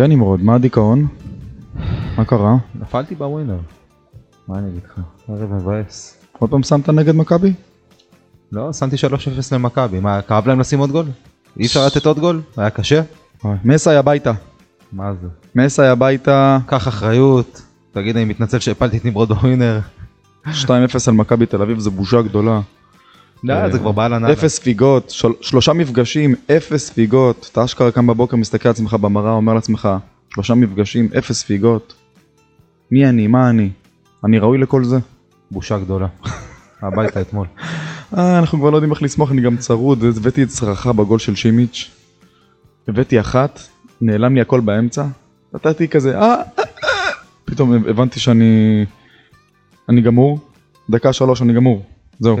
[0.00, 1.06] כן נמרוד, מה הדיכאון?
[2.16, 2.56] מה קרה?
[2.74, 3.58] נפלתי בווינר.
[4.48, 5.00] מה אני אגיד לך?
[5.28, 6.18] ערב מבאס.
[6.38, 7.52] עוד פעם שמת נגד מכבי?
[8.52, 8.98] לא, שמתי 3-0
[9.52, 10.00] למכבי.
[10.00, 11.06] מה, כאב להם לשים עוד גול?
[11.58, 12.40] אי אפשר לתת עוד גול?
[12.56, 13.02] היה קשה?
[13.64, 14.32] מסי הביתה.
[14.92, 15.28] מה זה?
[15.54, 17.62] מסי הביתה, קח אחריות.
[17.92, 19.80] תגיד, אני מתנצל שהפלתי את נמרוד בווינר.
[20.46, 20.50] 2-0
[21.08, 22.60] על מכבי תל אביב זה בושה גדולה.
[23.44, 24.32] לא, זה כבר באהלן אהלן.
[24.32, 27.48] אפס ספיגות, של, שלושה מפגשים, אפס ספיגות.
[27.52, 29.88] אתה אשכרה קם בבוקר, מסתכל על עצמך במראה, אומר לעצמך,
[30.34, 31.94] שלושה מפגשים, אפס ספיגות.
[32.90, 33.26] מי אני?
[33.26, 33.70] מה אני?
[34.24, 34.98] אני ראוי לכל זה?
[35.50, 36.06] בושה גדולה.
[36.82, 37.46] הביתה אתמול.
[38.18, 41.34] אה, אנחנו כבר לא יודעים איך לסמוך, אני גם צרוד, הבאתי את צרחה בגול של
[41.34, 41.90] שימיץ'.
[42.88, 43.60] הבאתי אחת,
[44.00, 45.04] נעלם לי הכל באמצע,
[45.54, 47.10] נתתי כזה, אה, אה, אה.
[47.44, 48.84] פתאום הבנתי שאני...
[49.88, 50.38] אני גמור,
[50.90, 51.84] דקה שלוש אני גמור,
[52.20, 52.36] זהו.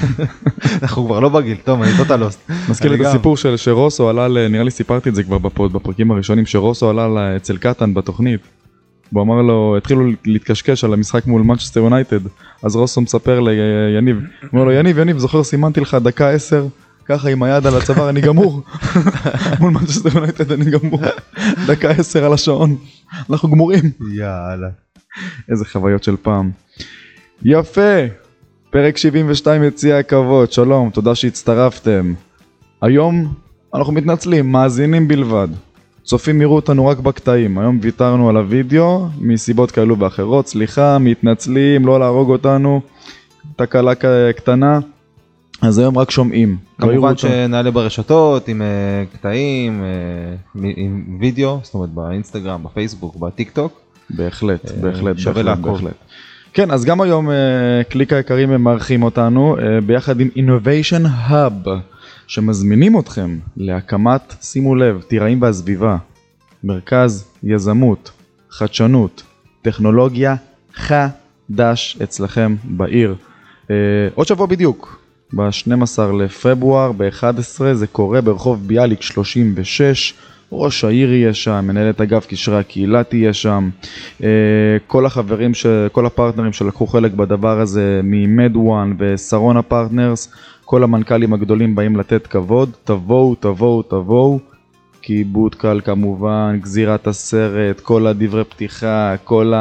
[0.82, 2.50] אנחנו כבר לא בגיל, טוב, אני טוטלוסט.
[2.68, 3.00] מזכיר את.
[3.00, 7.36] הסיפור של שרוסו עלה, נראה לי סיפרתי את זה כבר בפוד, בפרקים הראשונים, שרוסו עלה
[7.36, 8.40] אצל קטן בתוכנית.
[9.12, 12.20] והוא אמר לו, התחילו להתקשקש על המשחק מול מנצ'סטר יונייטד,
[12.62, 16.66] אז רוסו מספר ליניב, הוא אומר לו, יניב, יניב, זוכר סימנתי לך דקה עשר,
[17.04, 18.62] ככה עם היד על הצוואר, אני גמור.
[19.60, 21.00] מול מנצ'סטר יונייטד אני גמור.
[21.66, 22.76] דקה עשר על השעון,
[23.30, 23.90] אנחנו גמורים.
[24.14, 24.68] יאללה.
[25.50, 26.50] איזה חוויות של פעם.
[27.42, 27.98] יפה,
[28.70, 32.14] פרק 72 יציע הכבוד, שלום, תודה שהצטרפתם.
[32.82, 33.34] היום
[33.74, 35.48] אנחנו מתנצלים, מאזינים בלבד.
[36.04, 42.00] צופים יראו אותנו רק בקטעים, היום ויתרנו על הוידאו מסיבות כאלו ואחרות, סליחה, מתנצלים, לא
[42.00, 42.80] להרוג אותנו,
[43.56, 43.92] תקלה
[44.36, 44.78] קטנה,
[45.62, 46.56] אז היום רק שומעים.
[46.78, 47.16] לא כמובן.
[47.16, 48.66] שנעלה ברשתות עם אה,
[49.12, 49.88] קטעים, אה,
[50.54, 53.80] מ- עם וידאו, זאת אומרת באינסטגרם, בפייסבוק, בטיק טוק.
[54.10, 55.72] בהחלט, אה, בהחלט, שווה בהחלט, לעקוב.
[55.74, 55.94] בהחלט.
[56.52, 57.34] כן, אז גם היום אה,
[57.88, 61.68] קליק היקרים הם מארחים אותנו אה, ביחד עם Innovation Hub,
[62.26, 65.96] שמזמינים אתכם להקמת, שימו לב, תיראים והסביבה,
[66.64, 68.10] מרכז יזמות,
[68.50, 69.22] חדשנות,
[69.62, 70.34] טכנולוגיה
[70.74, 73.14] חדש אצלכם בעיר.
[73.70, 73.76] אה,
[74.14, 75.00] עוד שבוע בדיוק,
[75.32, 80.14] ב-12 לפברואר, ב-11 זה קורה ברחוב ביאליק 36.
[80.52, 83.70] ראש העיר יהיה שם, מנהלת אגף קשרי הקהילה תהיה שם,
[84.22, 84.28] אה,
[84.86, 85.66] כל החברים, ש...
[85.92, 90.32] כל הפרטנרים שלקחו חלק בדבר הזה מ-MedOne ושרונה פרטנרס,
[90.64, 94.38] כל המנכ"לים הגדולים באים לתת כבוד, תבואו, תבואו, תבואו,
[95.02, 99.52] כיבוד קל כמובן, גזירת הסרט, כל הדברי פתיחה, כל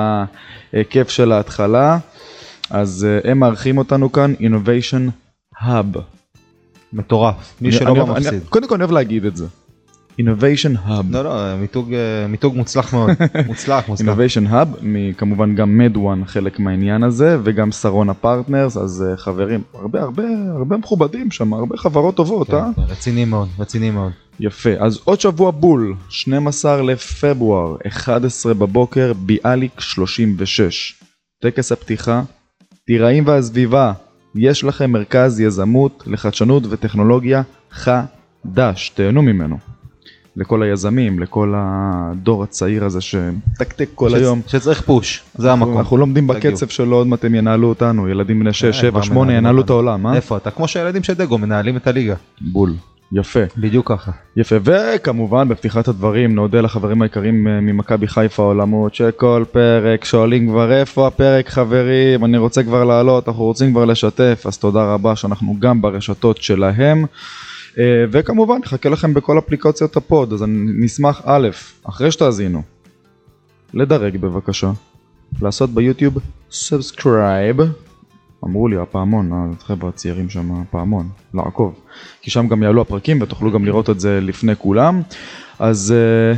[0.73, 1.97] הכיף של ההתחלה,
[2.69, 5.11] אז אה, הם מארחים אותנו כאן, Innovation
[5.63, 5.99] Hub.
[6.93, 8.43] מטורף, מי שלא מפסיד.
[8.49, 9.45] קודם כל אני אוהב להגיד את זה.
[10.21, 11.03] Innovation Hub.
[11.09, 13.09] לא, לא, מיתוג, אה, מיתוג מוצלח מאוד.
[13.47, 14.17] מוצלח, מוצלח.
[14.17, 14.85] Innovation Hub,
[15.17, 20.23] כמובן גם MedOne חלק מהעניין הזה, וגם שרונה פרטנרס, אז אה, חברים, הרבה הרבה
[20.55, 22.69] הרבה מכובדים שם, הרבה חברות טובות, אה?
[22.75, 24.11] כן, כן, רציני מאוד, רציני מאוד.
[24.39, 30.95] יפה, אז עוד שבוע בול, 12 לפברואר, 11 בבוקר, ביאליק 36.
[31.41, 32.21] טקס הפתיחה,
[32.87, 33.93] תיראים והסביבה,
[34.35, 37.41] יש לכם מרכז יזמות לחדשנות וטכנולוגיה
[37.71, 39.57] חדש, תהנו ממנו.
[40.37, 44.41] לכל היזמים, לכל הדור הצעיר הזה שמתקתק כל שצ- היום.
[44.47, 45.77] שצריך פוש, זה המקום.
[45.77, 46.27] אנחנו לומדים.
[46.27, 49.37] בקצב שלו, עוד מעט הם ינהלו אותנו, ילדים בני 6, אה, 7, כבר 8 מנהלים
[49.43, 49.69] ינהלו את.
[49.69, 50.15] העולם, אה?
[50.15, 50.51] איפה אתה?
[50.51, 52.15] כמו שהילדים של דגו מנהלים את הליגה.
[52.41, 52.73] בול.
[53.11, 53.39] יפה.
[53.57, 54.11] בדיוק ככה.
[54.37, 60.71] יפה, וכמובן בפתיחת הדברים נודה לחברים היקרים אה, ממכבי חיפה העולמות שכל פרק שואלים כבר
[60.73, 65.55] איפה הפרק חברים, אני רוצה כבר לעלות, אנחנו רוצים כבר לשתף, אז תודה רבה שאנחנו
[65.59, 67.05] גם ברשתות שלהם.
[67.79, 71.49] אה, וכמובן נחכה לכם בכל אפליקציות הפוד, אז אני נשמח א',
[71.83, 72.61] אחרי שתאזינו,
[73.73, 74.71] לדרג בבקשה,
[75.41, 76.17] לעשות ביוטיוב
[76.51, 77.57] subscribe,
[78.45, 81.73] אמרו לי הפעמון, החבר'ה הצעירים שם, הפעמון, לעקוב.
[82.21, 85.01] כי שם גם יעלו הפרקים ותוכלו גם לראות את זה לפני כולם.
[85.59, 86.37] אז אה,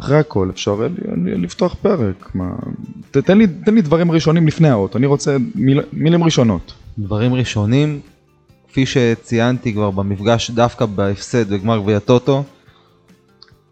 [0.00, 0.86] אחרי הכל אפשר אה,
[1.16, 2.30] לפתוח פרק.
[2.34, 2.50] מה...
[3.10, 6.72] ת- תן, לי, תן לי דברים ראשונים לפני האות, אני רוצה מיל, מילים ראשונות.
[6.98, 8.00] דברים ראשונים,
[8.68, 12.44] כפי שציינתי כבר במפגש דווקא בהפסד בגמר גביע טוטו,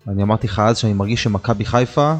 [0.08, 2.14] אני אמרתי לך אז שאני מרגיש שמכבי חיפה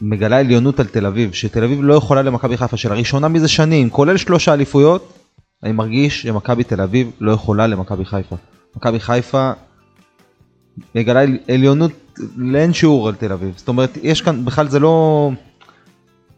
[0.00, 4.16] מגלה עליונות על תל אביב, שתל אביב לא יכולה למכבי חיפה, שלראשונה מזה שנים, כולל
[4.16, 5.12] שלושה אליפויות,
[5.62, 8.36] אני מרגיש שמכבי תל אביב לא יכולה למכבי חיפה.
[8.76, 9.50] מכבי חיפה
[10.94, 11.90] מגלה על- עליונות
[12.36, 15.30] לאין שיעור על תל אביב, זאת אומרת, יש כאן, בכלל זה לא...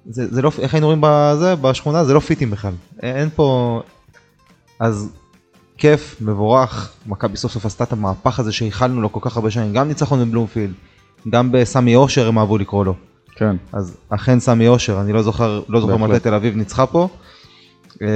[0.06, 2.72] זה, זה לא, איך היינו רואים בזה, בשכונה, זה לא פיטים בכלל.
[3.02, 3.80] אין פה...
[4.80, 5.12] אז
[5.78, 9.72] כיף, מבורך, מכבי סוף סוף עשתה את המהפך הזה שייחלנו לו כל כך הרבה שנים,
[9.72, 10.72] גם ניצחון בבלומפילד,
[11.30, 12.94] גם בסמי אושר הם אהבו לקרוא לו.
[13.36, 13.56] כן.
[13.72, 15.96] אז אכן סמי אושר, אני לא זוכר, לא זוכר.
[15.96, 17.08] מתי תל אביב ניצחה פה.
[18.02, 18.08] אה,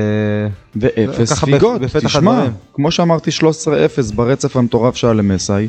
[0.76, 2.44] ואפס ספיגות, תשמע.
[2.74, 5.68] כמו שאמרתי 13-0 ברצף המטורף שהיה למסאי,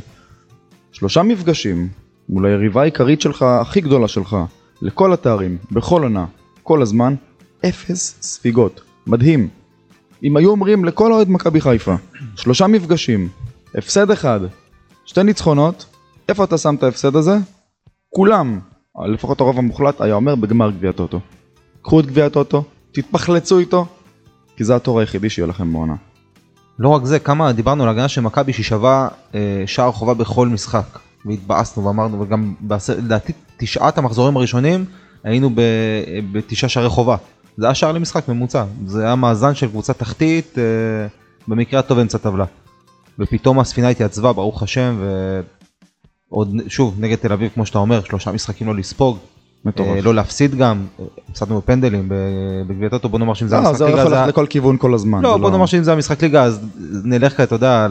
[0.91, 1.87] שלושה מפגשים,
[2.29, 4.37] מול היריבה העיקרית שלך, הכי גדולה שלך,
[4.81, 6.25] לכל התארים, בכל עונה,
[6.63, 7.15] כל הזמן,
[7.65, 8.81] אפס ספיגות.
[9.07, 9.62] מדהים.
[10.23, 11.95] אם היו אומרים לכל אוהד מכבי חיפה,
[12.35, 13.29] שלושה מפגשים,
[13.75, 14.39] הפסד אחד,
[15.05, 15.85] שתי ניצחונות,
[16.29, 17.37] איפה אתה שם את ההפסד הזה?
[18.09, 18.59] כולם,
[19.13, 21.19] לפחות הרוב המוחלט, היה אומר בגמר גביע טוטו.
[21.81, 23.85] קחו את גביע טוטו, תתפחלצו איתו,
[24.57, 25.95] כי זה התור היחידי שיהיה לכם בעונה.
[26.79, 30.47] לא רק זה, כמה דיברנו על הגנה של מכבי שהיא שווה אה, שער חובה בכל
[30.47, 30.99] משחק.
[31.25, 32.53] והתבאסנו ואמרנו, וגם
[32.97, 34.85] לדעתי תשעת המחזורים הראשונים
[35.23, 35.49] היינו
[36.31, 37.15] בתשעה שערי חובה.
[37.57, 40.63] זה היה שער למשחק ממוצע, זה היה מאזן של קבוצה תחתית, אה,
[41.47, 42.45] במקרה הטוב אמצע טבלה.
[43.19, 44.95] ופתאום הספינה התייצבה, ברוך השם,
[46.29, 49.17] ועוד שוב נגד תל אביב, כמו שאתה אומר, שלושה משחקים לא לספוג,
[49.65, 49.95] מטורף.
[49.95, 50.85] אה, לא להפסיד גם,
[51.29, 52.11] הפסדנו בפנדלים
[52.67, 55.21] בגביע טוטו, בוא נאמר שאם זה אה, המשחק ליגה, זה לכל כיוון כל הזמן.
[55.21, 56.59] לא, בוא נאמר שאם זה המשחק ליגה אז
[57.03, 57.85] נלך, אתה יודע,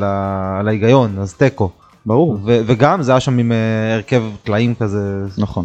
[0.58, 1.70] על ההיגיון, אז תיקו.
[2.06, 2.38] ברור.
[2.44, 5.64] וגם זה היה שם עם אה, הרכב טלאים כזה, נכון,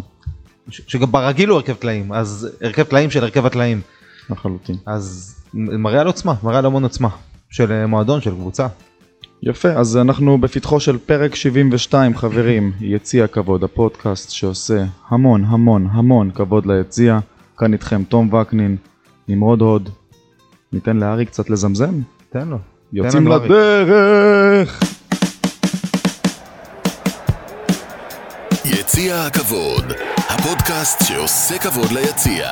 [0.70, 3.82] שגם ברגיל הוא הרכב טלאים, אז הרכב טלאים של הרכב הטלאים.
[4.30, 4.76] לחלוטין.
[4.86, 7.10] אז מראה על עוצמה, מראה על המון עוצמה.
[7.50, 8.68] של אה, מועדון, של קבוצה.
[9.44, 16.32] יפה, אז אנחנו בפתחו של פרק 72 חברים, יציע כבוד, הפודקאסט שעושה המון המון המון
[16.32, 17.20] כבוד ליציע.
[17.58, 18.78] כאן איתכם תום וקנין,
[19.28, 19.90] נמרוד הוד.
[20.74, 22.02] ניתן לארי קצת לזמזם?
[22.30, 22.58] תן לו.
[22.94, 23.46] יוצאים לנו, ארי.
[23.46, 24.84] לדרך!
[28.66, 29.94] יציע הכבוד,
[30.40, 32.50] הפודקאסט שעושה כבוד ליציע.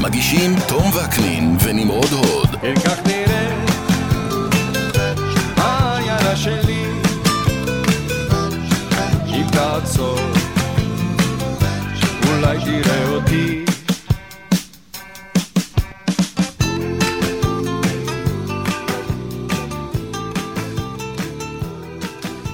[0.00, 2.56] מגישים תום וקנין ונמרוד הוד.
[2.60, 3.64] כן כך נראה
[5.56, 6.84] העיירה שלי
[9.26, 10.18] אם תעצור
[12.28, 13.64] אולי תראה אותי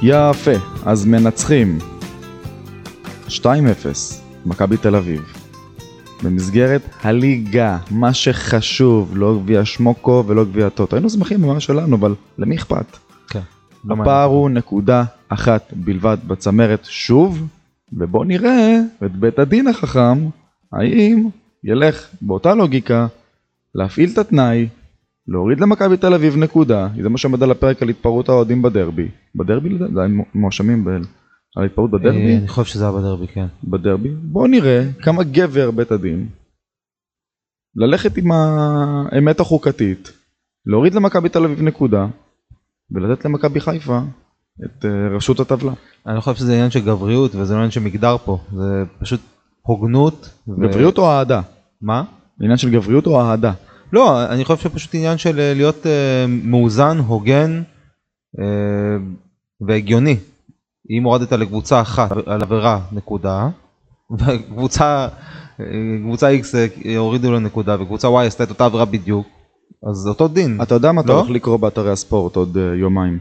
[0.03, 0.51] יפה,
[0.87, 1.79] אז מנצחים
[3.29, 5.33] 2-0, מכבי תל אביב.
[6.23, 10.97] במסגרת הליגה, מה שחשוב, לא גביע שמוקו ולא גביע טוטו.
[10.97, 12.97] היינו שמחים במה שלנו, אבל למי אכפת?
[13.29, 13.41] כן.
[13.85, 17.49] לא הפער הוא נקודה אחת בלבד בצמרת שוב,
[17.93, 20.29] ובוא נראה את בית הדין החכם,
[20.73, 21.29] האם
[21.65, 23.07] ילך באותה לוגיקה
[23.75, 24.69] להפעיל את התנאי,
[25.29, 29.09] להוריד למכבי תל אביב נקודה, זה מה שעומד על הפרק על התפרעות האוהדים בדרבי.
[29.35, 31.22] בדרבי לדעתי, מואשמים ב-
[31.57, 31.91] על התפרעות.
[31.91, 32.33] בדרבי?
[32.33, 33.47] אה, אני חושב שזה היה בדרבי, כן.
[33.65, 34.09] בדרבי.
[34.23, 36.29] בוא נראה כמה גבר בית הדין
[37.77, 40.13] ללכת עם האמת החוקתית,
[40.67, 42.07] להוריד למכבי תל אביב נקודה,
[42.91, 44.01] ולתת למכבי חיפה
[44.65, 45.73] את אה, ראשות הטבלה.
[46.07, 49.21] אני לא חושב שזה עניין של גבריות וזה לא עניין של מגדר פה, זה פשוט
[49.63, 50.31] הוגנות.
[50.49, 51.41] ו- גבריות או אהדה?
[51.81, 52.05] מה?
[52.41, 53.53] עניין של גבריות או אהדה?
[53.93, 55.87] לא, אני חושב שפשוט עניין של אה, להיות
[56.29, 57.63] מאוזן, הוגן
[59.61, 60.17] והגיוני.
[60.99, 63.49] אם הורדת לקבוצה אחת על עבירה נקודה,
[64.19, 65.09] וקבוצה
[66.03, 66.55] קבוצה X
[66.85, 69.27] אה, הורידו לה נקודה וקבוצה Y עשתה את אותה עבירה בדיוק,
[69.91, 70.59] אז זה אותו דין.
[70.63, 71.19] אתה יודע מה אתה לא?
[71.19, 73.19] הולך לקרוא באתרי הספורט עוד אה, יומיים?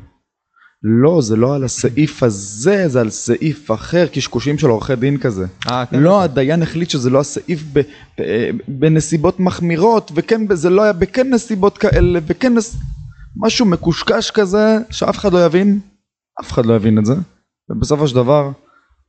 [0.84, 5.46] לא, זה לא על הסעיף הזה, זה על סעיף אחר, קשקושים של עורכי דין כזה.
[5.72, 6.00] אה, כן.
[6.00, 7.80] לא, הדיין החליט שזה לא הסעיף ב,
[8.20, 8.24] ב,
[8.68, 12.78] בנסיבות מחמירות, וכן, זה לא היה בכן נסיבות כאלה, וכן נס...
[13.38, 15.80] משהו מקושקש כזה, שאף אחד לא יבין,
[16.42, 17.14] אף אחד לא יבין את זה.
[17.72, 18.50] ובסופו של דבר,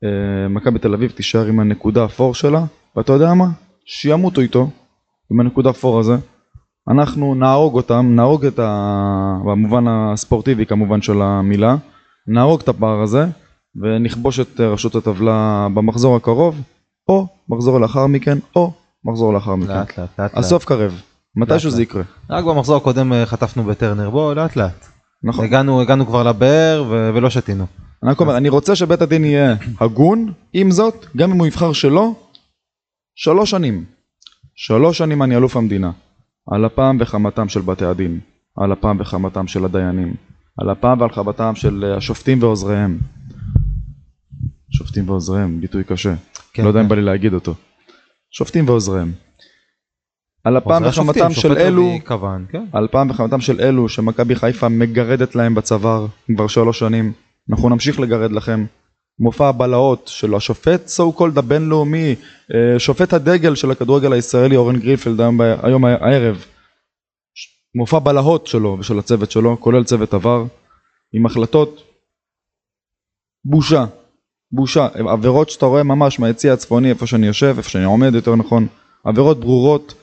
[0.04, 2.64] אה, מכבי תל אביב תישאר עם הנקודה אפור שלה,
[2.96, 3.46] ואתה יודע מה?
[3.84, 4.70] שימותו איתו,
[5.32, 6.16] עם הנקודה אפור הזה.
[6.90, 9.38] אנחנו נהרוג אותם, נהרוג את ה...
[9.44, 11.76] במובן הספורטיבי כמובן של המילה,
[12.26, 13.26] נהרוג את הפער הזה,
[13.82, 16.60] ונכבוש את ראשות הטבלה במחזור הקרוב,
[17.08, 18.72] או מחזור לאחר מכן, או
[19.04, 19.72] מחזור לאחר מכן.
[19.72, 20.30] לאט לאט לאט.
[20.34, 21.00] הסוף קרב,
[21.36, 21.70] מתישהו.
[21.70, 22.02] זה יקרה.
[22.30, 24.86] רק במחזור הקודם אה, חטפנו בטרנר, בוא לאט לאט.
[25.24, 25.44] נכון.
[25.44, 27.66] הגענו הגענו כבר לבאר ו- ולא שתינו.
[28.02, 31.72] אני רק אומר, אני רוצה שבית הדין יהיה הגון, עם זאת, גם אם הוא יבחר
[31.72, 32.14] שלא,
[33.14, 33.84] שלוש שנים.
[34.54, 35.90] שלוש שנים אני אלוף המדינה.
[36.50, 38.20] על אפם וחמתם של בתי הדין.
[38.56, 40.14] על אפם וחמתם של הדיינים.
[40.58, 42.98] על אפם ועל חמתם של אה, השופטים ועוזריהם.
[44.70, 46.14] שופטים ועוזריהם, ביטוי קשה.
[46.52, 46.88] כן, לא יודע אם כן.
[46.88, 47.54] בא לי להגיד אותו.
[48.30, 49.12] שופטים ועוזריהם.
[50.44, 52.64] על אפם וחמתם של אלו כוון, כן.
[52.72, 56.06] על פעם וחמתם של אלו שמכבי חיפה מגרדת להם בצוואר
[56.36, 57.12] כבר שלוש שנים.
[57.50, 58.64] אנחנו נמשיך לגרד לכם.
[59.18, 62.14] מופע הבלהות של השופט so called הבינלאומי,
[62.54, 66.44] אה, שופט הדגל של הכדורגל הישראלי אורן גרינפלד היום, היום הערב.
[67.74, 70.44] מופע בלהות שלו ושל הצוות שלו, כולל צוות עבר,
[71.14, 71.82] עם החלטות.
[73.44, 73.84] בושה,
[74.52, 78.66] בושה, עבירות שאתה רואה ממש מהיציא הצפוני איפה שאני יושב, איפה שאני עומד יותר נכון,
[79.04, 79.94] עבירות ברורות,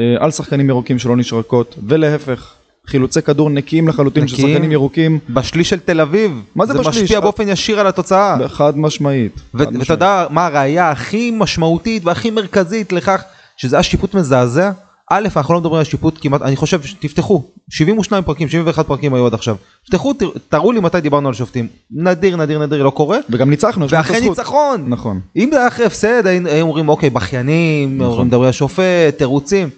[0.00, 2.54] אה, על שחקנים ירוקים שלא נשרקות, ולהפך,
[2.86, 4.36] חילוצי כדור נקיים לחלוטין של.
[4.36, 6.42] שחקנים ירוקים, בשליש של תל אביב.
[6.54, 7.02] מה זה בשליש?
[7.02, 8.48] משפיע באופן ישיר על התוצאה.
[8.48, 9.40] חד משמעית.
[9.54, 9.92] ואתה.
[9.92, 13.22] יודע מה הראייה הכי משמעותית והכי מרכזית לכך
[13.56, 14.70] שזה היה שיפוט מזעזע?
[15.10, 19.26] א', אנחנו לא מדברים על שיפוט כמעט, אני חושב, תפתחו, 72 פרקים, 71 פרקים היו
[19.26, 19.56] עד עכשיו.
[19.84, 20.12] תפתחו,
[20.48, 21.68] תראו לי מתי דיברנו על שופטים.
[21.90, 23.18] נדיר, נדיר, נדיר, לא קורה.
[23.30, 24.38] וגם ניצחנו, יש לנו את ואחרי הזכות.
[24.38, 24.84] ניצחון.
[24.86, 25.20] נכון.
[25.36, 28.12] אם זה היה אחרי הפסד, היינו אומרים אוקיי, בכיינים, נכון.
[28.12, 28.26] נכון.
[28.26, 29.68] מדברים על שופט, תירוצים.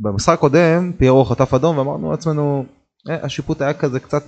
[0.00, 2.64] במשחק הקודם, פיירו חטף אדום ואמרנו לעצמנו,
[3.08, 4.22] "אה, השיפוט היה כזה קצת,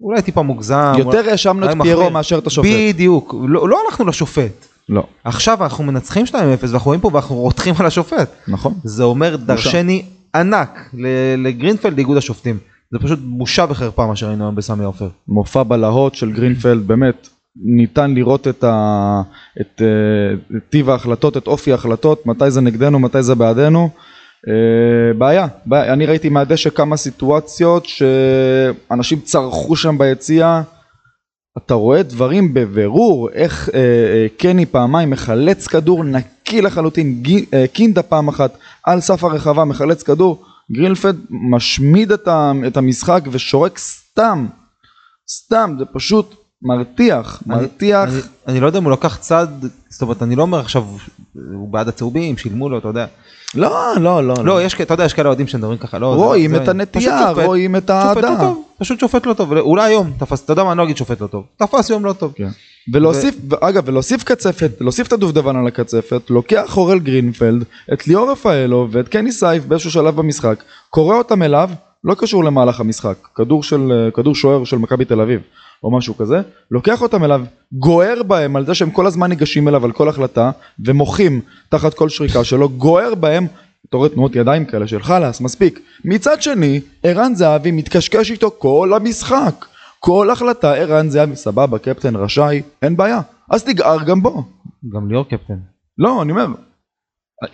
[0.00, 0.92] אולי טיפה מוגזם.
[0.98, 2.10] יותר האשמנו את פיירו.
[2.10, 2.68] מאשר את השופט.
[2.88, 4.66] בדיוק, לא, לא הלכנו לשופט.
[4.88, 6.34] לא, עכשיו אנחנו מנצחים 2-0
[6.70, 8.30] ואנחנו רואים פה ואנחנו רותחים על השופט.
[8.48, 8.74] נכון.
[8.84, 10.04] זה אומר דרשני
[10.34, 10.90] ענק
[11.38, 12.58] לגרינפלד איגוד השופטים.
[12.92, 15.08] זה פשוט בושה וחרפה מה שראינו היום בסמי עופר.
[15.28, 17.28] מופע בלהות של גרינפלד, באמת,
[17.64, 19.22] ניתן לראות את, ה...
[19.60, 23.90] את, אה, את טיב ההחלטות, את אופי ההחלטות, מתי זה נגדנו, מתי זה בעדנו.
[24.48, 30.62] אה, בעיה, בעיה, אני ראיתי מהדשא כמה סיטואציות שאנשים צרחו שם ביציע,
[31.58, 37.64] אתה רואה דברים בבירור, איך אה, אה, קני פעמיים מחלץ כדור נקי לחלוטין, גי, אה,
[37.72, 43.78] קינדה פעם אחת על סף הרחבה מחלץ כדור, גרינפלד משמיד את, ה, את המשחק ושורק
[43.78, 44.46] סתם,
[45.30, 48.08] סתם, זה פשוט מרתיח, מרתיח.
[48.08, 49.46] אני, אני לא יודע אם הוא לקח צד,
[49.88, 50.84] זאת אומרת אני לא אומר עכשיו
[51.52, 53.06] הוא בעד הצהובים, שילמו לו, אתה יודע.
[53.54, 54.34] לא, לא, לא.
[54.44, 56.14] לא, יש, כ- אתה יודע, יש כאלה אוהדים שמדברים ככה, לא.
[56.14, 58.50] רואים זה- את זה- הנטייה, רואים את לא האהדה.
[58.78, 61.26] פשוט שופט לא טוב, אולי היום תפס, אתה יודע מה, אני לא אגיד שופט לא
[61.26, 62.32] טוב, תפס יום לא טוב.
[62.36, 62.48] כן.
[62.92, 68.88] ולהוסיף, אגב, ולהוסיף קצפת, להוסיף את הדובדבן על הקצפת, לוקח אורל גרינפלד, את ליאור רפאלו
[68.90, 71.70] ואת קני סייף באיזשהו שלב במשחק, קורא אותם אליו,
[72.04, 75.40] לא קשור למהלך המשחק, כדור של, כדור שוער של מכבי תל אביב,
[75.82, 79.84] או משהו כזה, לוקח אותם אליו, גוער בהם על זה שהם כל הזמן ניגשים אליו
[79.84, 80.50] על כל החלטה,
[80.84, 83.46] ומוחים תחת כל שריקה שלו, גוער בהם,
[83.88, 85.80] אתה רואה תנועות ידיים כאלה של חלאס, מספיק.
[86.04, 89.64] מצד שני, ערן זהבי מתקשקש איתו כל המשחק.
[90.00, 93.20] כל החלטה ערן זהבי, סבבה, קפטן רשאי, אין בעיה.
[93.50, 94.44] אז תגער גם בו.
[94.94, 95.58] גם ליאור קפטן.
[95.98, 96.46] לא, אני אומר,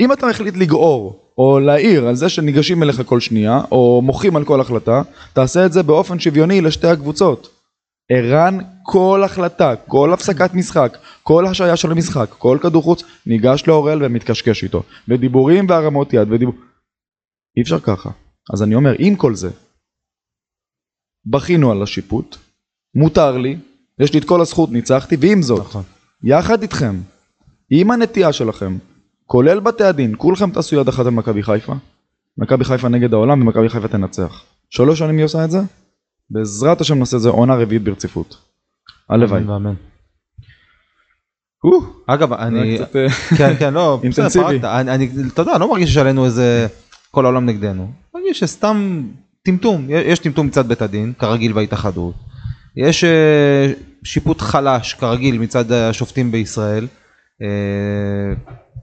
[0.00, 4.44] אם אתה מחליט לגעור, או להעיר על זה שניגשים אליך כל שנייה, או מוחים על
[4.44, 7.57] כל החלטה, תעשה את זה באופן שוויוני לשתי הקבוצות.
[8.10, 14.04] ערן כל החלטה, כל הפסקת משחק, כל השעיה של המשחק, כל כדור חוץ, ניגש לאורל
[14.04, 14.82] ומתקשקש איתו.
[15.08, 16.54] ודיבורים והרמות יד ודיבור...
[17.56, 18.10] אי אפשר ככה.
[18.52, 19.50] אז אני אומר, עם כל זה,
[21.26, 22.36] בכינו על השיפוט,
[22.94, 23.56] מותר לי,
[23.98, 25.82] יש לי את כל הזכות, ניצחתי, ועם זאת, נכון.
[26.24, 27.00] יחד איתכם,
[27.70, 28.78] עם הנטייה שלכם,
[29.26, 31.74] כולל בתי הדין, כולכם תעשו יד אחת במכבי חיפה,
[32.38, 34.44] מכבי חיפה נגד העולם ומכבי חיפה תנצח.
[34.70, 35.58] שלוש שנים היא עושה את זה?
[36.30, 38.36] בעזרת השם נעשה את זה עונה רביעית ברציפות.
[39.08, 39.40] הלוואי.
[39.40, 39.74] אמן, ואמן.
[42.06, 42.84] אגב, אני, אה,
[43.38, 44.44] כן, כן, לא, אינטנסיבי.
[44.44, 44.64] פרקת.
[44.64, 46.66] אני, אני, אתה יודע, לא מרגיש שיש עלינו איזה,
[47.10, 47.82] כל העולם נגדנו.
[47.82, 49.02] אני מרגיש שסתם
[49.42, 52.14] טמטום, יש טמטום מצד בית הדין, כרגיל בהתאחדות.
[52.76, 53.72] יש אה,
[54.04, 56.86] שיפוט חלש, כרגיל, מצד השופטים בישראל.
[57.42, 58.34] אה,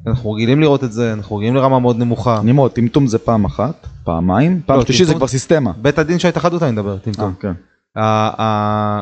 [0.07, 2.41] אנחנו רגילים לראות את זה, אנחנו רגילים לרמה מאוד נמוכה.
[2.43, 5.71] נמרוד, טמטום זה פעם אחת, פעמיים, פעם לא, שלישית זה כבר סיסטמה.
[5.81, 7.33] בית הדין של ההתאחדות אני מדבר, אה, טמטום.
[7.39, 7.51] כן.
[7.95, 9.01] ה- ה-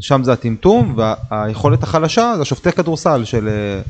[0.00, 0.96] שם זה הטמטום
[1.30, 3.80] והיכולת החלשה זה השופטי כדורסל של, אה,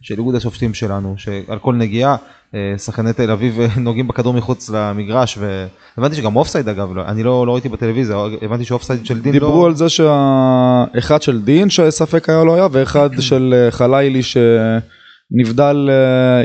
[0.00, 2.16] של איגוד השופטים שלנו שעל כל נגיעה
[2.54, 7.22] אה, שחקני תל אביב אה, נוגעים בכדור מחוץ למגרש והבנתי שגם אופסייד אגב לא, אני
[7.22, 9.66] לא, לא ראיתי בטלוויזיה הבנתי שאופסייד של דין דיברו לא...
[9.66, 15.90] על זה שאחד של דין שספק היה לא היה ואחד של אה, חלילי שנבדל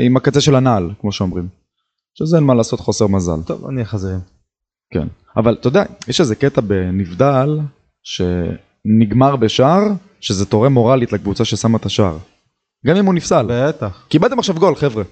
[0.00, 1.48] עם הקצה של הנעל כמו שאומרים.
[2.18, 3.42] שזה אין מה לעשות חוסר מזל.
[3.46, 4.20] טוב אני החזירים.
[4.92, 5.06] כן.
[5.36, 7.58] אבל אתה יודע יש איזה קטע בנבדל
[8.02, 9.82] שנגמר בשער
[10.20, 12.18] שזה תורם מורלית לקבוצה ששמה את השער.
[12.86, 13.46] גם אם הוא נפסל.
[13.48, 14.04] בטח.
[14.08, 15.04] קיבלתם עכשיו גול חבר'ה.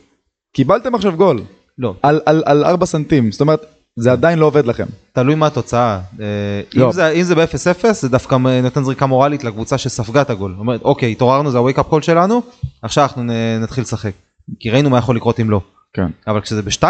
[0.54, 1.40] קיבלתם עכשיו גול.
[1.78, 3.32] לא על, על, על 4 סנטים.
[3.32, 3.60] זאת אומרת
[3.96, 4.84] זה עדיין לא עובד לכם.
[5.12, 6.00] תלוי מה התוצאה.
[6.20, 6.26] אה,
[6.74, 6.86] לא.
[6.86, 7.46] אם זה, אם זה ב-0-0
[7.92, 10.54] זה דווקא נותן זריקה מורלית לקבוצה שספגה את הגול.
[10.58, 12.42] אומרת אוקיי התעוררנו זה up call שלנו
[12.82, 13.22] עכשיו אנחנו
[13.60, 14.12] נתחיל לשחק.
[14.60, 15.60] כי ראינו מה יכול לקרות אם לא.
[15.92, 16.06] כן.
[16.26, 16.84] אבל כשזה ב-2-0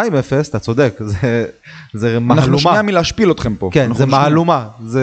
[0.49, 1.45] אתה צודק זה,
[1.93, 2.57] זה אנחנו מהלומה.
[2.57, 3.69] שנייה מלהשפיל אתכם פה.
[3.73, 4.05] כן אנחנו זה.
[4.05, 5.01] מהלומה זה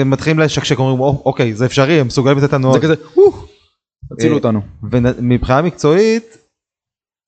[0.00, 2.80] הם מתחילים לשקשק אומרים "או- אוקיי זה אפשרי הם מסוגלים לתת לנו זה.
[2.80, 3.44] כזה, "אוף,
[4.16, 4.60] תצילו אה, אותנו.
[4.90, 6.36] ומבחינה מקצועית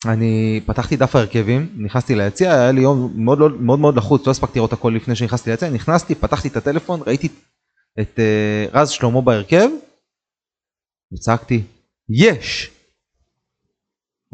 [0.06, 4.30] אני פתחתי דף ההרכבים נכנסתי ליציע היה לי יום מאוד מאוד מאוד, מאוד לחוץ לא
[4.30, 7.28] הספקתי לראות הכל לפני שנכנסתי ליציע נכנסתי פתחתי את הטלפון ראיתי
[8.00, 9.68] את uh, רז שלמה בהרכב
[11.14, 11.62] וצעקתי
[12.08, 12.70] יש.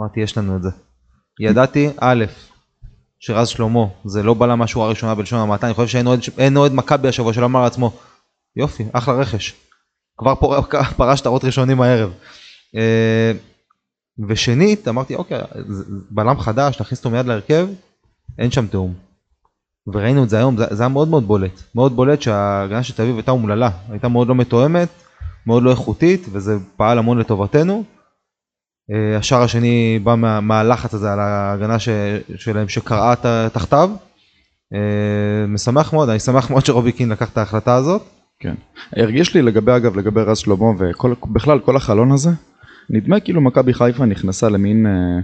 [0.01, 0.71] אמרתי יש לנו את זה.
[1.41, 2.25] ידעתי א'
[3.19, 5.89] שרז שלמה זה לא בלם מהשורה הראשונה בלשון המעטה אני חושב
[6.21, 7.99] שאין אוהד, מכבי השבוע שלא אמר לעצמו
[8.57, 9.55] יופי אחלה רכש.
[10.19, 10.61] כבר פור-
[10.97, 12.13] פרש שטרות ראשונים הערב.
[12.77, 13.33] אה,
[14.29, 15.41] ושנית אמרתי אוקיי
[16.11, 17.69] בלם חדש להכניס אותו מיד להרכב
[18.39, 18.95] אין שם תיאום.
[19.87, 21.63] וראינו את זה היום, זה, זה היה מאוד מאוד בולט.
[21.75, 24.89] מאוד בולט שההגנה של תל אביב הייתה אומללה, הייתה מאוד לא מתואמת,
[25.47, 27.85] מאוד לא איכותית, וזה פעל המון לטובתנו.
[28.93, 31.89] אה, השער השני בא מה, מהלחץ הזה על ההגנה ש,
[32.37, 33.15] שלהם שקרעה
[33.53, 33.91] תחתיו.
[34.75, 38.03] אה, משמח מאוד, אני שמח מאוד שרובי קין לקח את ההחלטה הזאת.
[38.41, 38.55] כן.
[38.97, 42.31] הרגיש לי לגבי אגב לגבי רז שלמה ובכלל כל החלון הזה
[42.91, 45.21] נדמה כאילו מכבי חיפה נכנסה למין אה,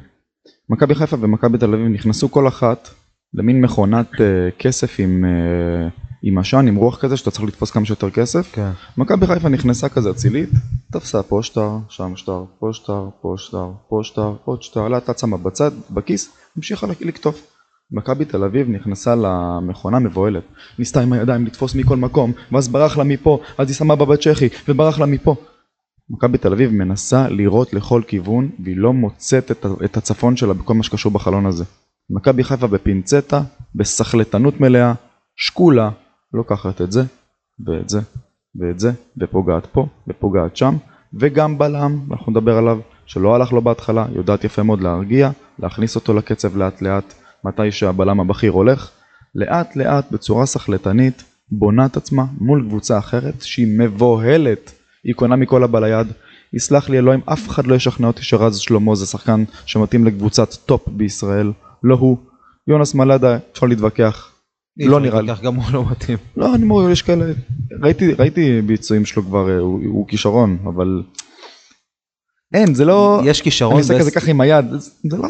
[0.68, 2.88] מכבי חיפה ומכבי תל אביב נכנסו כל אחת
[3.34, 5.88] למין מכונת אה, כסף עם אה,
[6.22, 8.70] עם עשן עם רוח כזה שאתה צריך לתפוס כמה שיותר כסף כן.
[8.98, 10.50] מכבי חיפה נכנסה כזה אצילית
[10.92, 15.18] תפסה פה שטר שם שטר פה שטר פה שטר פה שטר עוד שטר לאט לאט
[15.18, 17.56] שמה בצד בכיס המשיכה לקטוף
[17.90, 20.42] מכבי תל אביב נכנסה למכונה מבוהלת,
[20.78, 24.48] ניסתה עם הידיים לתפוס מכל מקום, ואז ברח לה מפה, אז היא שמה בבית צ'כי,
[24.68, 25.36] וברח לה מפה.
[26.10, 29.50] מכבי תל אביב מנסה לירות לכל כיוון, והיא לא מוצאת
[29.84, 31.64] את הצפון שלה בכל מה שקשור בחלון הזה.
[32.10, 33.42] מכבי חיפה בפינצטה,
[33.74, 34.92] בסכלתנות מלאה,
[35.36, 35.90] שקולה,
[36.32, 37.02] לוקחת את זה,
[37.66, 38.00] ואת זה,
[38.60, 40.76] ואת זה, ופוגעת פה, ופוגעת שם,
[41.20, 46.14] וגם בלם, אנחנו נדבר עליו, שלא הלך לו בהתחלה, יודעת יפה מאוד להרגיע, להכניס אותו
[46.14, 48.90] לקצב לאט לאט, מתי שהבלם הבכיר הולך,
[49.34, 54.72] לאט לאט בצורה סכלתנית בונה את עצמה מול קבוצה אחרת שהיא מבוהלת,
[55.06, 56.06] היא קונה מכל הבא ליד,
[56.52, 60.88] יסלח לי אלוהים, אף אחד לא ישכנע אותי שרז שלמה זה שחקן שמתאים לקבוצת טופ
[60.88, 62.16] בישראל, לא הוא,
[62.68, 64.32] יונס מלאדה אפשר להתווכח,
[64.78, 66.18] לא נראה לי, גם הוא לא מתאים.
[66.36, 67.24] לא אני אומר יש כאלה,
[67.82, 71.02] ראיתי, ראיתי ביצועים שלו כבר, אה, הוא, הוא כישרון, אבל
[72.54, 74.64] אין זה לא, יש כישרון, אני עושה כזה ככה עם היד,
[75.10, 75.28] זה לא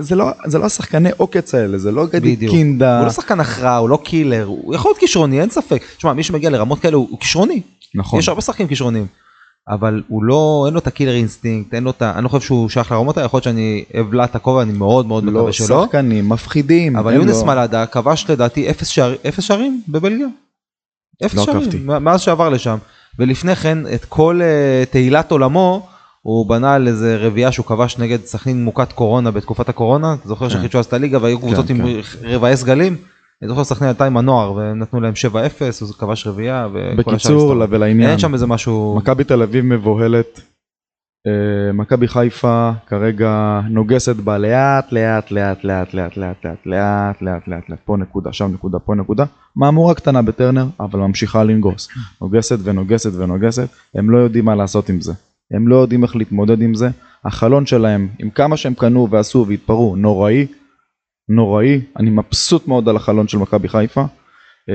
[0.00, 2.36] זה, לא, זה לא השחקני עוקץ האלה, זה לא גדי.
[2.50, 5.82] קינדה, הוא לא שחקן הכרעה, הוא לא קילר, הוא יכול להיות כישרוני, אין ספק.
[5.96, 7.60] תשמע, מי שמגיע לרמות כאלה הוא כישרוני,
[7.94, 9.06] נכון, יש הרבה שחקנים כישרונים.
[9.68, 12.12] אבל הוא לא, אין לו את ה killer instinct, אין לו את ה...
[12.14, 15.06] אני לא חושב שהוא שייך לרמות האלה, יכול להיות שאני אבלע את הכובע, אני מאוד
[15.06, 15.84] מאוד לא מקווה שלא.
[15.84, 20.26] שחקנים מפחידים, אבל יונס מלאדה כבש לדעתי אפס שער- אפס שערים בבלגיה.
[21.26, 21.44] אפס לא.
[21.44, 22.76] שערים, מאז שעבר לשם.
[23.18, 25.86] ולפני כן, את כל אה, תהילת עולמו,
[26.26, 30.14] הוא בנה על איזה רביעייה שהוא כבש נגד סכנין מוכת קורונה בתקופת הקורונה.
[30.14, 30.54] אתה זוכר כן.
[30.54, 31.86] שחידשו אז את הליגה והיו קבוצות כן, עם
[32.22, 32.96] רבעי סגלים?
[33.42, 35.36] אני זוכר סכנין הייתה עם הנוער והם נתנו להם 7-0,
[35.80, 37.64] הוא כבש רביעייה וכל השאר בקיצור.
[37.70, 38.94] ולעניין, אין שם איזה משהו...
[38.96, 40.40] מכבי תל אביב מבוהלת,
[41.26, 47.48] אה, מכבי חיפה כרגע נוגסת בה לאט לאט לאט לאט לאט לאט לאט לאט לאט
[47.48, 49.24] לאט לאט פה נקודה שם נקודה פה נקודה
[49.56, 51.88] מהמורה קטנה בטרנר אבל ממשיכה לנגוס
[52.20, 55.12] נוגסת ונוגסת ונוגסת הם לא יודעים מה לעשות עם זה
[55.54, 56.88] הם לא יודעים איך להתמודד עם זה.
[57.24, 60.46] החלון שלהם עם כמה שהם קנו ועשו והתפרעו נוראי
[61.28, 61.80] נוראי.
[61.96, 64.04] אני מבסוט מאוד על החלון של מכבי חיפה.
[64.70, 64.74] אה,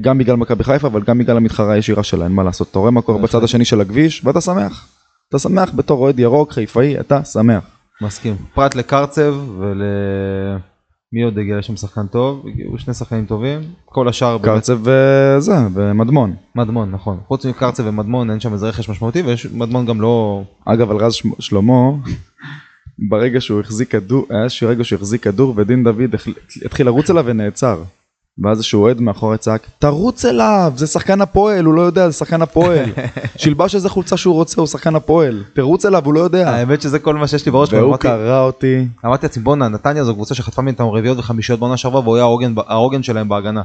[0.00, 2.70] גם בגלל מכבי חיפה אבל גם בגלל המתחרה הישירה שלה אין מה לעשות?
[2.70, 3.34] אתה רואה מה קורה בהחלט.
[3.34, 4.88] בצד השני של הכביש ואתה שמח.
[5.28, 7.64] אתה שמח בתור אוהד ירוק חיפאי אתה שמח.
[8.00, 8.36] מסכים.
[8.54, 9.82] פרט לקרצב ול...
[11.12, 12.46] מי עוד הגיע לשם שחקן טוב?
[12.48, 13.60] הגיעו שני שחקנים טובים.
[13.84, 19.22] כל השאר קרצב וזה ומדמון מדמון נכון חוץ מקרצב ומדמון אין שם איזה רכש משמעותי
[19.52, 21.90] ומדמון גם לא אגב על רז שלמה- שלמה
[23.10, 26.14] ברגע שהוא החזיק כדור היה איזשהו רגע שהוא החזיק כדור ודין דוד
[26.64, 27.82] התחיל לרוץ אליו ונעצר.
[28.44, 32.42] ואז איזשהו אוהד מאחורי צעק תרוץ אליו זה שחקן הפועל הוא לא יודע זה שחקן
[32.42, 32.84] הפועל
[33.36, 36.98] שילבש איזה חולצה שהוא רוצה הוא שחקן הפועל תרוץ אליו הוא לא יודע האמת שזה
[36.98, 40.62] כל מה שיש לי בראש והוא קרא אותי אמרתי לעצמי בואנה נתניה זו קבוצה שחטפה
[40.62, 42.24] מאיתנו רביעיות וחמישיות בעונה שעברה והוא היה
[42.68, 43.62] העוגן- שלהם בהגנה.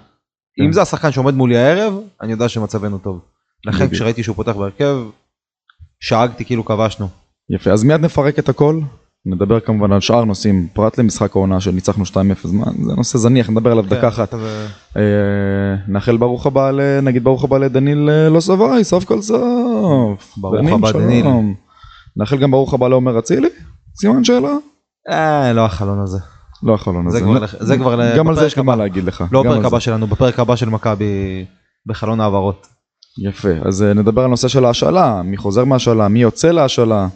[0.58, 0.64] כן.
[0.64, 3.20] אם זה השחקן שעומד מולי הערב אני יודע שמצבנו טוב.
[3.66, 3.88] לכן.
[3.90, 4.98] כשראיתי שהוא פותח בהרכב
[6.00, 7.08] שאגתי כאילו כבשנו.
[7.50, 8.80] יפה אז מיד נפרק את הכל
[9.26, 12.16] נדבר כמובן על שאר נושאים פרט למשחק העונה שניצחנו 2-0
[12.54, 15.02] מה זה נושא זניח נדבר עליו דקה אחת כזה- אה,
[15.88, 16.72] נאחל ברוך הבא.
[17.04, 20.34] נגיד ברוך הבא לדניל אה, לוסוואי סוף כל סוף.
[20.38, 20.92] ברוך הבא.
[20.92, 21.26] דניל.
[22.18, 23.50] נאחל גם ברוך הבא לעומר אצילי?
[23.96, 24.52] סימן שאלה?
[25.10, 26.18] אה לא החלון הזה.
[26.64, 27.48] לא החלון זה הזה.
[27.60, 28.76] זה כבר גם על זה יש לי מה.
[28.76, 29.24] להגיד לך.
[29.32, 29.66] לא בפרק.
[29.66, 31.46] הבא שלנו בפרק הבא של מכבי
[31.86, 32.68] בחלון העברות.
[33.28, 37.08] יפה אז אה, נדבר על נושא של ההשאלה מי חוזר מההשאלה מי יוצא להשאלה אה,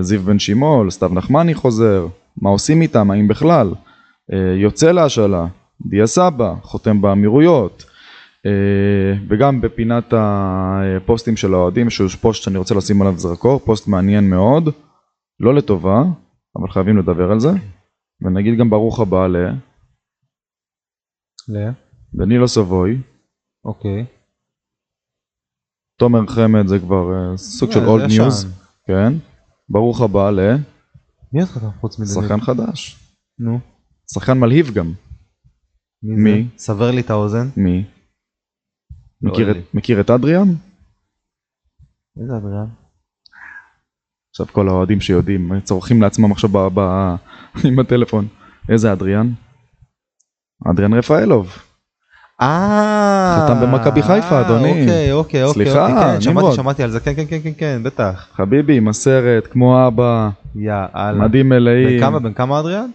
[0.00, 2.06] זיו בן שימול סתיו נחמני חוזר
[2.42, 3.74] מה עושים איתם האם בכלל
[4.32, 5.46] אה, יוצא להשאלה
[5.86, 7.84] דיה סבא חותם באמירויות
[8.46, 14.30] אה, וגם בפינת הפוסטים של האוהדים שהוא פוסט שאני רוצה לשים עליו זרקור פוסט מעניין
[14.30, 14.68] מאוד
[15.40, 16.02] לא לטובה
[16.56, 17.50] אבל חייבים לדבר על זה
[18.22, 19.26] ונגיד גם ברוך הבא
[21.48, 22.98] לדנילו סובוי
[23.64, 24.04] אוקיי.
[25.98, 28.46] תומר חמד זה כבר אה, סוג של אה, old news.
[28.86, 29.12] כן
[29.68, 30.30] ברוך הבא
[31.32, 32.18] מי עוד חתם חוץ מדניל?
[32.18, 32.96] לשחקן חדש
[33.38, 33.60] נו.
[34.12, 34.92] שחקן מלהיב גם
[36.02, 36.32] מי?
[36.32, 36.48] מי?
[36.58, 37.48] סבר לי את האוזן.
[37.56, 37.84] מי
[39.22, 39.74] לא מכיר את-.
[39.74, 40.48] מכיר את אדריאן
[42.20, 42.66] איזה אדריאן?
[44.30, 47.14] עכשיו כל האוהדים שיודעים צורכים לעצמם עכשיו ב- ב-
[47.68, 48.28] עם הטלפון
[48.68, 49.32] איזה אדריאן
[50.70, 51.52] אדריאן רפאלוב.
[52.44, 53.46] אה...
[53.48, 54.70] חתם במכבי חיפה, אדוני.
[54.82, 55.64] אוקיי, אוקיי, אוקיי.
[55.64, 56.54] סליחה, אוקיי, כן, שמעתי, נמרוד.
[56.54, 58.26] שמעתי על זה, כן, כן, כן, כן, כן, בטח.
[58.36, 61.12] חביבי, עם הסרט, כמו אבא, יאללה.
[61.12, 61.88] מדים מלאים.
[61.88, 62.86] בן כמה, בן כמה אדריאן?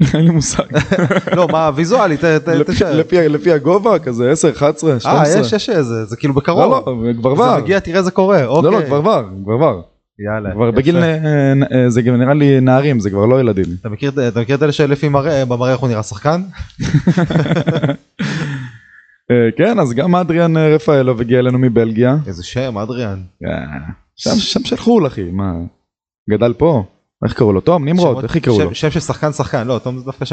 [0.14, 0.62] אין לי מושג.
[1.36, 2.48] לא, מה, ויזואלי, ת- ת-
[3.28, 5.12] לפי- הגובה, כזה 10, 11, 12.
[5.34, 6.72] אה, יש, יש איזה, זה כאילו לא, בקרוב.
[6.88, 7.50] לא, כבר ור.
[7.56, 8.70] זה מגיע, תראה זה קורה, אוקיי.
[8.70, 9.82] לא, לא, כבר ור, כבר ור.
[10.34, 10.52] יאללה.
[10.52, 10.70] כבר.
[10.70, 13.64] בגיל, נ- נ- זה גם נראה לי נערים, זה כבר לא ילדים.
[13.80, 14.10] אתה מכיר
[14.54, 16.42] את אלה שלפי מראה, במראה איך הוא נראה שחקן?
[19.32, 22.16] אה, כן, אז גם אדריאן אה, רפאלוב הגיע אלינו מבלגיה.
[22.26, 23.18] איזה שם, אדריאן.
[23.46, 23.50] אה,
[24.16, 25.52] שם שם של חו"ל אחי, מה?
[26.30, 26.84] גדל פה?
[27.24, 27.60] איך קראו לו?
[27.60, 27.88] תום?
[27.88, 28.24] נמרוד?
[28.24, 28.74] איך יקראו לו?
[28.74, 30.24] שם של שחקן שחקן, לא, תום זה דווקא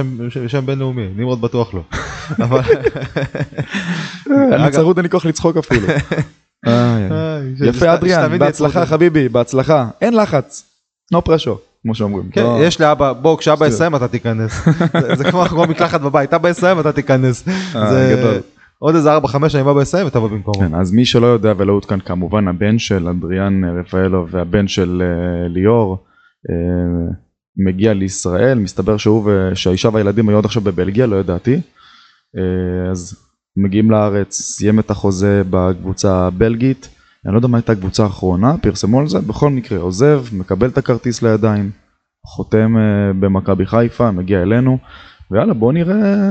[0.47, 1.81] שם- בינלאומי, נמרוד בטוח לא.
[2.45, 2.61] אבל...
[4.51, 5.87] אני צרוד אין לי כוח לצחוק אפילו.
[7.69, 9.87] יפה אדריאן, בהצלחה חביבי, בהצלחה.
[10.01, 10.65] אין לחץ.
[11.13, 12.29] no pressure, כמו שאומרים.
[12.31, 13.67] כן, לא- יש לאבא, בוא, כשאבא.
[13.67, 14.65] יסיים אתה תיכנס.
[15.01, 17.43] זה- זה כמו כמו מקלחת בבית, אבא יסיים אתה תיכנס.
[18.79, 20.59] עוד איזה 4-5 שנים אבא יסיים ותבוא במקומו.
[20.59, 25.47] כן, אז מי שלא יודע ולא עודכן כמובן הבן של אדריאן רפאלוב והבן של אה,
[25.47, 25.97] ליאור
[26.49, 27.13] אה,
[27.65, 28.59] מגיע לישראל.
[28.59, 31.61] מסתבר שהוא ושהאישה והילדים היו עד עכשיו בבלגיה לא ידעתי.
[32.37, 33.25] אה, אז
[33.57, 36.89] מגיעים לארץ סיים את החוזה בקבוצה הבלגית.
[37.25, 39.19] אני לא יודע מה הייתה הקבוצה האחרונה פרסמו על זה.
[39.19, 41.71] בכל מקרה עוזב מקבל את הכרטיס לידיים
[42.25, 44.77] חותם אה, במכבי חיפה מגיע אלינו.
[45.31, 46.29] ויאללה בוא נראה אה,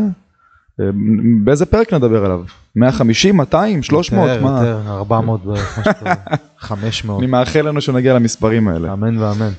[1.45, 2.41] באיזה פרק נדבר עליו?
[2.77, 4.51] 150 200 300 יותר, מה?
[4.51, 6.15] יותר, 400 בערך, מה שאתה-
[6.59, 7.19] 500.
[7.23, 8.93] אני מאחל לנו שנגיע למספרים האלה.
[8.93, 9.51] אמן ואמן.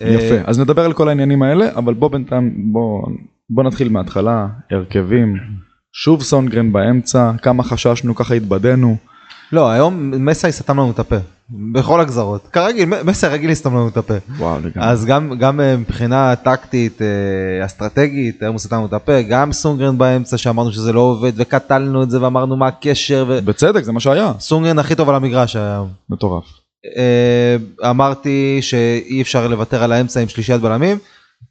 [0.00, 3.06] יפה, אה, אז נדבר על כל העניינים האלה, אבל בוא בינתיים, בוא,
[3.50, 5.36] בוא נתחיל מההתחלה, הרכבים,
[5.92, 8.96] שוב סונגרן באמצע, כמה חששנו, ככה התבדינו.
[9.52, 11.16] לא, היום מסי סתם לנו את הפה.
[11.50, 12.48] בכל הגזרות.
[12.52, 14.14] כרגיל, מסי רגיל לסתם לנו את הפה.
[14.36, 14.88] וואו, לגמרי.
[14.88, 19.52] אז גם, גם אה, מבחינה טקטית, אה, אסטרטגית, היום הוא סתם לנו את הפה, גם
[19.52, 24.00] סונגרן באמצע שאמרנו שזה לא עובד וקטלנו את זה ואמרנו מה הקשר, בצדק, זה מה
[24.00, 24.32] שהיה.
[24.38, 25.88] וסונגרן הכי טוב על המגרש היום.
[26.10, 26.44] מטורף.
[26.96, 30.98] אה, אמרתי שאי אפשר לוותר על האמצע עם שלישיית בלמים,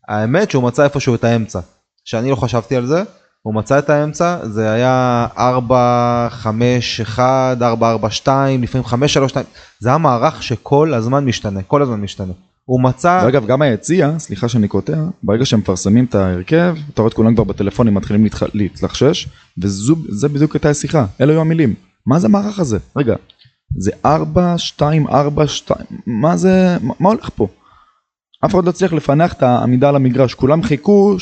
[0.08, 1.60] האמת שהוא מצא איפשהו את האמצע,
[2.06, 3.04] שאני לא חשבתי על זה,
[3.42, 9.32] הוא מצא את האמצע, זה היה 4, 5, 1, 4, 4, 2, לפעמים 5, 3,
[9.32, 9.46] 2,
[9.80, 12.34] זה היה מערך שכל הזמן משתנה, כל הזמן משתנה.
[12.66, 17.10] הוא מצא, ואגב, גם היציע, סליחה שאני קוטע, ברגע שהם מפרסמים את ההרכב, אתה רואה
[17.10, 19.28] את כולם כבר בטלפונים מתחילים להתח- להתלחשש,
[19.64, 21.74] וזה בדיוק הייתה השיחה, אלו היו המילים.
[22.08, 22.78] מה זה המערך הזה?
[22.96, 23.16] רגע,
[23.78, 27.48] זה 4, 2, 4, 2, מה זה, מה, מה הולך פה?
[28.46, 31.16] אף אחד לא הצליח לפענח את העמידה על המגרש, כולם חיכו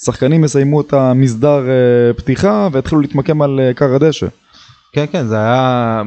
[0.00, 4.26] שהשחקנים יסיימו את המסדר אה, פתיחה ויתחילו להתמקם על אה, כר הדשא.
[4.92, 6.02] כן כן זה היה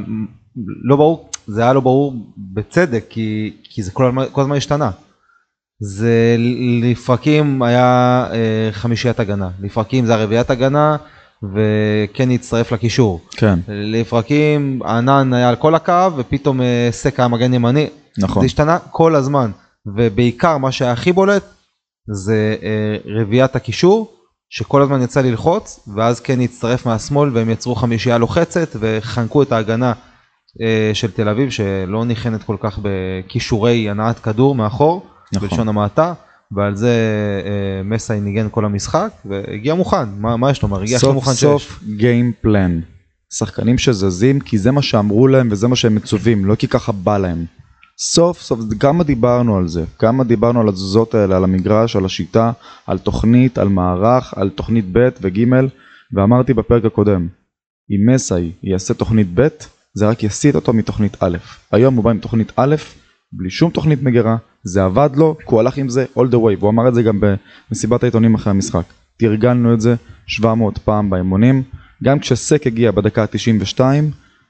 [0.83, 4.91] לא ברור, זה היה לא ברור בצדק, כי, כי זה כל הזמן, כל הזמן השתנה.
[5.79, 6.35] זה
[6.81, 10.97] לפרקים היה אה, חמישיית הגנה, לפרקים זה הרביעיית הגנה
[11.43, 13.21] וכן הצטרף לקישור.
[13.31, 17.87] כן, לפרקים ענן היה על כל הקו ופתאום אה, סק היה מגן ימני.
[18.17, 18.41] נכון.
[18.41, 19.51] זה השתנה כל הזמן
[19.85, 21.43] ובעיקר מה שהיה הכי בולט
[22.11, 24.13] זה אה, רביעיית הקישור
[24.49, 29.93] שכל הזמן יצא ללחוץ ואז כן הצטרף מהשמאל והם יצרו חמישייה לוחצת וחנקו את ההגנה
[30.61, 35.49] אה, של תל אביב שלא ניחנת כל כך בכישורי הנעת כדור מאחור נכון.
[35.49, 36.13] בלשון המעטה
[36.51, 36.93] ועל זה
[37.45, 41.31] אה, מסי ניגן כל המשחק והגיע מוכן מה, מה יש לומר הגיע הכי סוף מוכן
[41.31, 41.39] שיש.
[41.41, 42.79] סוף גיים פלן.
[43.33, 47.17] שחקנים שזזים כי זה מה שאמרו להם וזה מה שהם מצווים, לא כי ככה בא
[47.17, 47.45] להם.
[48.01, 52.51] סוף סוף, כמה דיברנו על זה, כמה דיברנו על התזוזות האלה, על המגרש, על השיטה,
[52.87, 55.45] על תוכנית, על מערך, על תוכנית ב' וג'
[56.15, 57.27] ואמרתי בפרק הקודם,
[57.91, 59.47] אם מסאי יעשה תוכנית ב',
[59.93, 61.37] זה רק יסיט אותו מתוכנית א'.
[61.71, 62.75] היום הוא בא עם תוכנית א',
[63.33, 66.59] בלי שום תוכנית מגירה, זה עבד לו, כי הוא הלך עם זה all the way,
[66.59, 68.83] והוא אמר את זה גם במסיבת העיתונים אחרי המשחק.
[69.19, 69.95] תרגלנו את זה
[70.27, 71.63] 700 פעם באימונים,
[72.03, 73.79] גם כשסק הגיע בדקה ה-92,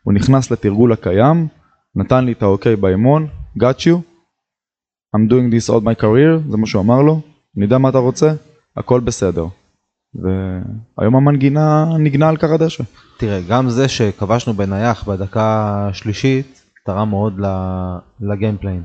[0.03, 1.47] הוא נכנס לתרגול הקיים,
[1.95, 4.01] נתן לי את האוקיי באימון, got you,
[5.15, 7.21] I'm doing this all my career, זה מה שהוא אמר לו,
[7.57, 8.33] אני יודע מה אתה רוצה,
[8.77, 9.45] הכל בסדר.
[10.15, 12.83] והיום המנגינה נגנה על קר הדשא.
[13.17, 17.41] תראה, גם זה שכבשנו בנייח בדקה השלישית, תרם מאוד
[18.21, 18.83] ל game plan.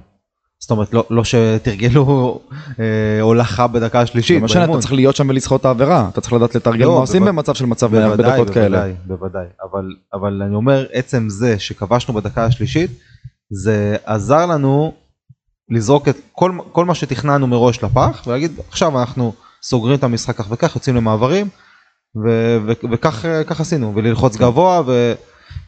[0.59, 2.40] זאת אומרת, לא, לא שתרגלו
[2.81, 6.55] אה, הולכה בדקה השלישית, שאני, אתה צריך להיות שם ולסחוט את העבירה, אתה צריך לדעת
[6.55, 8.79] לתרגל לא, מה עושים במצב של מצב בוודאי, בדקות כאלה.
[8.79, 12.90] בוודאי, בוודאי, אבל, אבל אני אומר, עצם זה שכבשנו בדקה השלישית,
[13.50, 14.94] זה עזר לנו
[15.70, 20.46] לזרוק את כל, כל מה שתכננו מראש לפח, ולהגיד, עכשיו אנחנו סוגרים את המשחק כך
[20.50, 21.48] וכך, יוצאים למעברים,
[22.24, 24.83] ו- ו- וכך אה, כך עשינו, וללחוץ גבוה,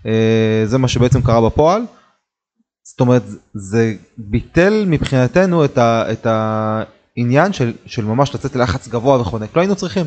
[0.04, 1.82] וזה מה שבעצם קרה בפועל.
[2.84, 3.22] זאת אומרת,
[3.54, 9.60] זה ביטל מבחינתנו את, ה, את העניין של, של ממש לצאת ללחץ גבוה וחונק, לא
[9.60, 10.06] היינו צריכים.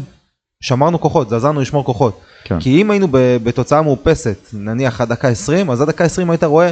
[0.63, 2.21] שמרנו כוחות, זה עזר לנו לשמור כוחות.
[2.43, 2.60] כן.
[2.60, 6.43] כי אם היינו ב- בתוצאה מאופסת, נניח עד דקה 20, אז עד דקה 20 היית
[6.43, 6.71] רואה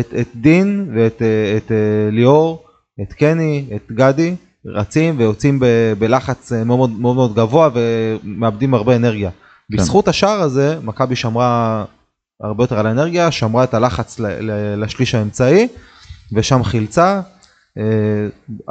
[0.00, 1.76] את, את דין ואת אה, את, אה,
[2.10, 2.64] ליאור,
[3.02, 4.34] את קני, את גדי,
[4.66, 9.30] רצים ויוצאים ב- בלחץ אה, מאוד מאוד, מאוד מאוד גבוה ומאבדים הרבה אנרגיה.
[9.30, 9.76] כן.
[9.76, 11.84] בזכות השער הזה, מכבי שמרה
[12.42, 15.68] הרבה יותר על האנרגיה, שמרה את הלחץ ל- ל- לשליש האמצעי,
[16.34, 17.20] ושם חילצה.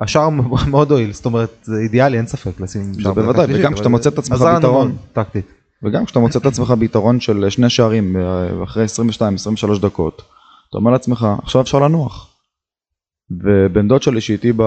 [0.02, 0.30] השער
[0.68, 3.90] מאוד הועיל, זאת אומרת זה אידיאלי, אין ספק לשים זה שער בדקה בוודאי, וגם כשאתה
[3.90, 4.96] מוצא את עצמך ביתרון.
[5.14, 5.46] טקטית.
[5.84, 8.16] וגם כשאתה מוצא את עצמך ביתרון של שני שערים
[8.64, 8.86] אחרי
[9.76, 10.22] 22-23 דקות,
[10.74, 12.36] אתה אומר לעצמך, עכשיו אפשר לנוח.
[13.32, 14.62] ובן דוד שלי שאיתי ב...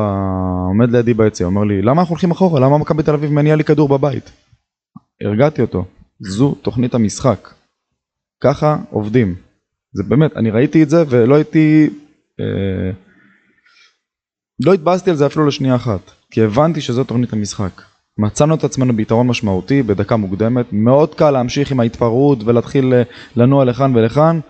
[0.69, 2.61] עומד לידי ביציע, אומר לי, למה אנחנו הולכים אחורה?
[2.61, 4.31] למה מכבי תל אביב מניע לי כדור בבית?
[5.21, 5.85] הרגעתי אותו,
[6.21, 7.49] זו תוכנית המשחק.
[8.41, 9.35] ככה עובדים.
[9.93, 11.91] זה באמת, אני ראיתי את זה ולא הייתי...
[12.41, 12.91] אה,
[14.65, 17.83] לא התבאסתי על זה אפילו לשנייה אחת, כי הבנתי שזו תוכנית המשחק.
[18.19, 23.03] מצאנו את עצמנו ביתרון משמעותי בדקה מוקדמת, מאוד קל להמשיך עם ההתפרעות ולהתחיל אה,
[23.37, 24.41] לנוע לכאן ולכאן.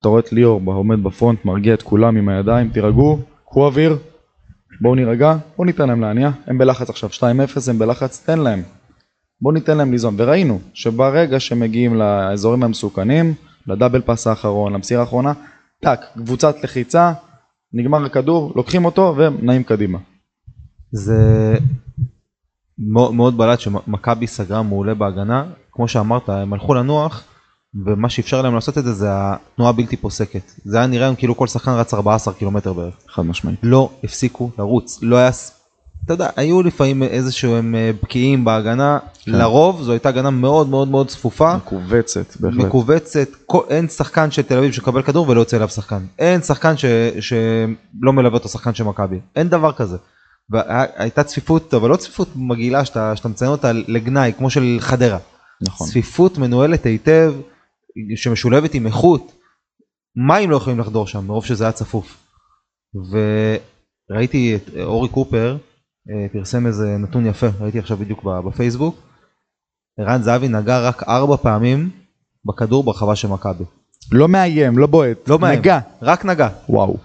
[0.00, 3.98] אתה רואה את ליאור עומד בפרונט, מרגיע את כולם עם הידיים, תירגעו, קחו אוויר,
[4.80, 7.22] בואו נירגע, בואו ניתן להם להניע, הם בלחץ עכשיו 2-0,
[7.70, 8.62] הם בלחץ, תן להם.
[9.40, 13.34] בואו ניתן להם ליזום, וראינו שברגע שמגיעים לאזורים המסוכנים,
[13.66, 15.32] לדאבל פאס האחרון, למסירה האחרונה,
[15.82, 17.12] טאק, קבוצת לחיצה,
[17.72, 19.98] נגמר הכדור, לוקחים אותו ונעים קדימה.
[20.92, 21.58] זה
[22.78, 27.24] מאוד בלט שמכבי סגרה מעולה בהגנה, כמו שאמרת, הם הלכו לנוח,
[27.86, 30.52] ומה שאפשר להם לעשות את זה זה התנועה הבלתי פוסקת.
[30.64, 32.94] זה היה נראה היום כאילו כל שחקן רץ 14 קילומטר בערך.
[33.08, 33.58] חד משמעית.
[33.62, 35.30] לא הפסיקו לרוץ, לא היה,
[36.04, 40.88] אתה יודע, היו לפעמים איזשהו הם אה, בקיאים בהגנה, לרוב זו הייתה הגנה מאוד מאוד
[40.88, 41.56] מאוד צפופה.
[41.56, 42.64] מכווצת, בהחלט.
[42.64, 46.02] מכווצת, כל- אין שחקן של תל אביב שמקבל כדור ולא יוצא אליו שחקן.
[46.18, 46.84] אין שחקן ש,
[47.20, 49.20] שלא מלווה אותו שחקן של מכבי.
[49.36, 49.96] אין דבר כזה.
[50.50, 55.18] והייתה צפיפות, אבל לא צפיפות מגעילה שאתה, שאתה מציין אותה לגנאי, כמו של חדרה.
[55.60, 55.86] נכון.
[55.86, 57.34] צפיפות מנוהלת היטב,
[58.16, 59.32] שמשולבת עם איכות.
[60.16, 62.24] מים לא יכולים לחדור שם, מרוב שזה היה צפוף.
[64.10, 65.56] וראיתי את אורי קופר,
[66.10, 68.96] אה, פרסם איזה נתון יפה, ראיתי עכשיו בדיוק בפייסבוק.
[70.00, 71.90] ערן זהבי נגע רק ארבע פעמים
[72.44, 73.64] בכדור ברחבה של מכבי.
[74.12, 75.28] לא מאיים, לא בועט.
[75.28, 75.78] לא מאיים, נגע.
[76.02, 76.48] רק נגע.
[76.68, 76.96] וואו.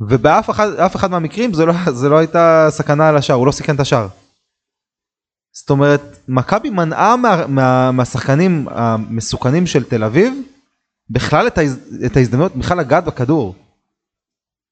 [0.00, 3.74] ובאף אחד, אחד מהמקרים זה לא, זה לא הייתה סכנה על השער, הוא לא סיכן
[3.74, 4.08] את השער.
[5.54, 10.34] זאת אומרת, מכבי מנעה מה, מה, מהשחקנים המסוכנים של תל אביב
[11.10, 13.54] בכלל את, ההז, את ההזדמנות בכלל לגעת בכדור.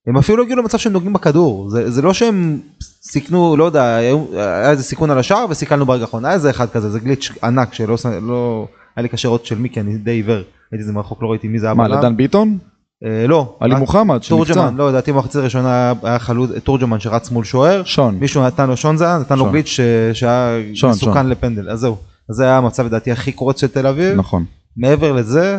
[0.07, 2.61] הם אפילו לא הגיעו למצב שהם נוגעים בכדור, זה, זה לא שהם
[3.03, 6.91] סיכנו, לא יודע, היה, איזה סיכון על השער וסיכלנו ברגע האחרון, היה איזה אחד כזה,
[6.91, 10.43] זה גליץ' ענק שלא, לא, היה לי קשה לראות של מי כי אני די עיוור,
[10.73, 11.75] הייתי זה מרחוק, לא ראיתי מי זה היה.
[11.75, 11.89] מה.
[11.89, 12.59] לדן ביטון?
[13.05, 13.57] אה, לא.
[13.61, 14.55] עלי אה, מוחמד שנפצע.
[14.55, 18.15] תורג'מן, לא, לדעתי במחצית הראשונה היה- היה חלוץ, תורג'מן שרץ מול שוער, שון.
[18.15, 19.51] מישהו נתן לו שון זה היה, נתן לו.
[19.51, 19.67] גליץ'
[20.13, 20.59] שהיה
[20.91, 21.27] מסוכן.
[21.27, 21.97] לפנדל, אז זהו,
[22.31, 24.45] אז זה היה המצב לדעתי הכי קורץ של תל אביב, נכון.
[24.77, 25.59] מעבר לזה,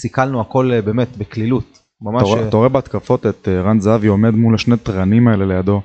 [0.00, 4.30] סיכלנו הכל אה, באמת בקלילות, ממש, אתה רואה- אה, בהתקפות את אה, רן זהבי עומד
[4.34, 5.80] מול השני תרנים האלה לידו.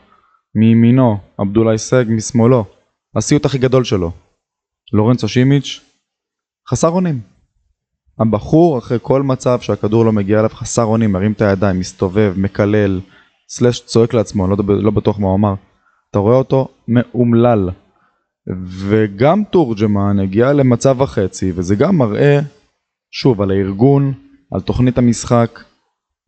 [0.56, 2.66] מימינו, עבדולאי סג, משמאלו.
[3.16, 4.12] הסיוט הכי גדול שלו.
[4.94, 5.82] לורנצו שימיץ',
[6.70, 7.20] חסר אונים.
[8.20, 13.00] הבחור אחרי כל מצב שהכדור לא מגיע אליו חסר אונים, מרים את הידיים, מסתובב, מקלל,
[13.50, 15.54] סלאש צועק לעצמו, לא, לא בטוח מה הוא אמר.
[16.12, 17.70] אתה רואה אותו מאומלל.
[18.68, 22.40] וגם תורג'מן הגיע למצב וחצי, וזה גם מראה,
[23.12, 24.14] שוב, על הארגון,
[24.52, 25.60] על תוכנית המשחק.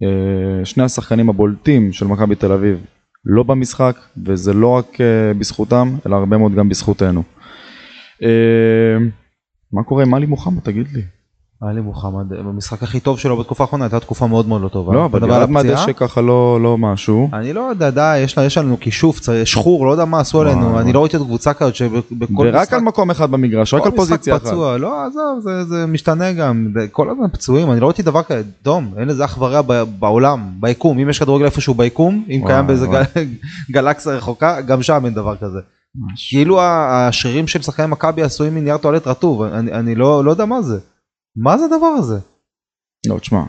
[0.03, 2.85] אה, שני השחקנים הבולטים של מכבי תל אביב
[3.25, 7.23] לא במשחק, וזה לא רק אה, בזכותם, אלא הרבה מאוד גם בזכותנו.
[8.23, 8.97] אה,
[9.73, 11.01] מה קורה עם עלי מוחמד, תגיד לי?
[11.61, 14.93] עלי מוחמד, אה, במשחק הכי טוב שלו בתקופה האחרונה הייתה תקופה מאוד מאוד לא טובה,
[14.93, 15.49] לא, אבל ירד?
[15.49, 17.29] מהדשא ככה לא לא משהו.
[17.33, 20.79] אני לא יודע, די, יש, יש לנו כישוף, שחור, לא יודע מה עשו עלינו.
[20.79, 24.35] אני לא ראיתי עוד קבוצה כזאת שבכל ורק על מקום אחד במגרש, רק על פוזיציה
[24.35, 24.53] משחק אחת.
[24.53, 28.41] פצוע, לא, עזוב, זה, זה משתנה גם, כל הזמן פצועים, אני לא ראיתי דבר כזה,
[28.63, 29.61] דום, אין לזה אח ורע
[29.99, 32.87] בעולם, ביקום, אם יש כדורגל איפשהו ביקום, אם קיים באיזה
[33.71, 35.59] גלקסיה רחוקה, גם שם אין דבר כזה.
[36.29, 40.61] כאילו השרירים של שחקני מכבי עשויים מנייר טואלט רטוב, אני, אני לא, לא יודע מה
[40.61, 40.79] זה.
[41.35, 42.19] מה זה הדבר הזה?
[43.09, 43.43] לא, תשמע,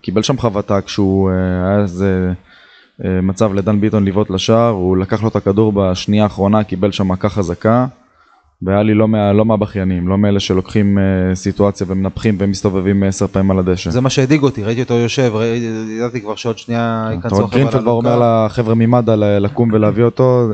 [0.00, 1.34] קיבל שם חבטה כשהוא אה,
[1.68, 2.32] היה איזה
[3.04, 7.08] אה, מצב לדן ביטון לבעוט לשער, הוא לקח לו את הכדור בשנייה האחרונה, קיבל שם
[7.08, 7.86] מכה חזקה,
[8.62, 13.50] והיה לי לא, מה, לא מהבכיינים, לא מאלה שלוקחים אה, סיטואציה ומנפחים ומסתובבים עשר פעמים
[13.50, 13.90] על הדשא.
[13.90, 17.80] זה מה שהדאיג אותי, ראיתי אותו יושב, ראיתי- ידעתי כבר שעוד שנייה ייכנסו החבר'ה גרינפלד
[17.80, 17.90] כבר.
[17.90, 20.48] אומר לחבר'ה ממד"א לקום ולהביא אותו,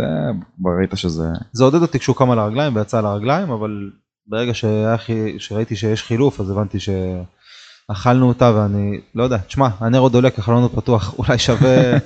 [0.61, 1.24] כבר ראית שזה...
[1.52, 3.90] זה עודד אותי כשהוא קם על הרגליים ויצא על הרגליים, אבל
[4.28, 4.96] ברגע שהיה,
[5.38, 10.62] שראיתי שיש חילוף אז הבנתי שאכלנו אותה ואני לא יודע, תשמע, הנר עוד דולק, החלון
[10.62, 11.98] עוד פתוח, אולי שווה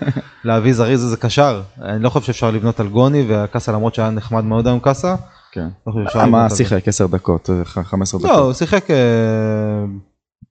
[0.44, 1.62] להביא זריז איזה קשר.
[1.82, 5.14] אני לא חושב שאפשר לבנות על גוני והקאסה למרות שהיה נחמד מאוד היום קאסה,
[5.52, 5.68] כן.
[5.86, 6.50] לא מה.
[6.50, 8.30] שיחק 10 דקות, אה, ח- 15 דקות.
[8.30, 8.96] לא, הוא שיחק אה,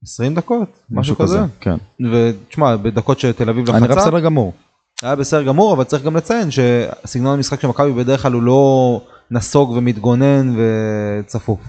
[0.03, 1.39] 20 דקות, משהו כזה.
[1.59, 1.75] כן.
[2.11, 4.53] ותשמע, בדקות שתל אביב אני נראה לחצה, בסדר גמור.
[5.01, 9.01] היה בסדר גמור, אבל צריך גם לציין שסגנון המשחק של מכבי בדרך כלל הוא לא
[9.31, 11.59] נסוג ומתגונן וצפוף.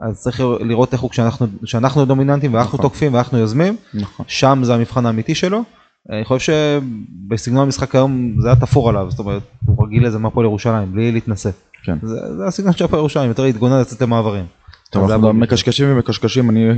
[0.00, 2.82] אז צריך לראות איך הוא כשאנחנו כשאנחנו דומיננטים ואנחנו נכון.
[2.82, 4.26] תוקפים ואנחנו יוזמים, נכון.
[4.28, 5.62] שם זה המבחן האמיתי שלו.
[6.10, 10.46] אני חושב שבסגנון המשחק היום זה היה תפור עליו, זאת אומרת, הוא רגיל לזה מהפועל
[10.46, 11.50] ירושלים, בלי להתנשא.
[11.84, 11.96] כן.
[12.02, 14.44] זה, זה הסגנון של הפועל ירושלים, יותר להתגונן לצאת למעברים.
[14.90, 16.68] טוב, אנחנו מקשקשים ומקשקשים, אני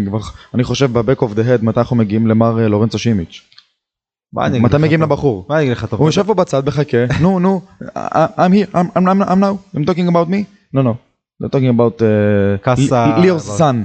[0.55, 3.43] אני חושב בבק אוף דה הד מתי אנחנו מגיעים למר אה, לורנצו שימיץ'.
[4.39, 5.03] אני מתי מגיעים?
[5.03, 5.47] לבחור?
[5.49, 5.87] מה אני אגיד לך?
[5.93, 9.85] הוא יושב פה בצד מחכה, נו נו, I'm here, I'm, I'm, I'm, I'm now, I'm
[9.85, 10.45] talking about me?
[10.75, 10.95] No no,
[11.41, 13.85] they're talking about uh, קאסה, ליאור's אבל- son,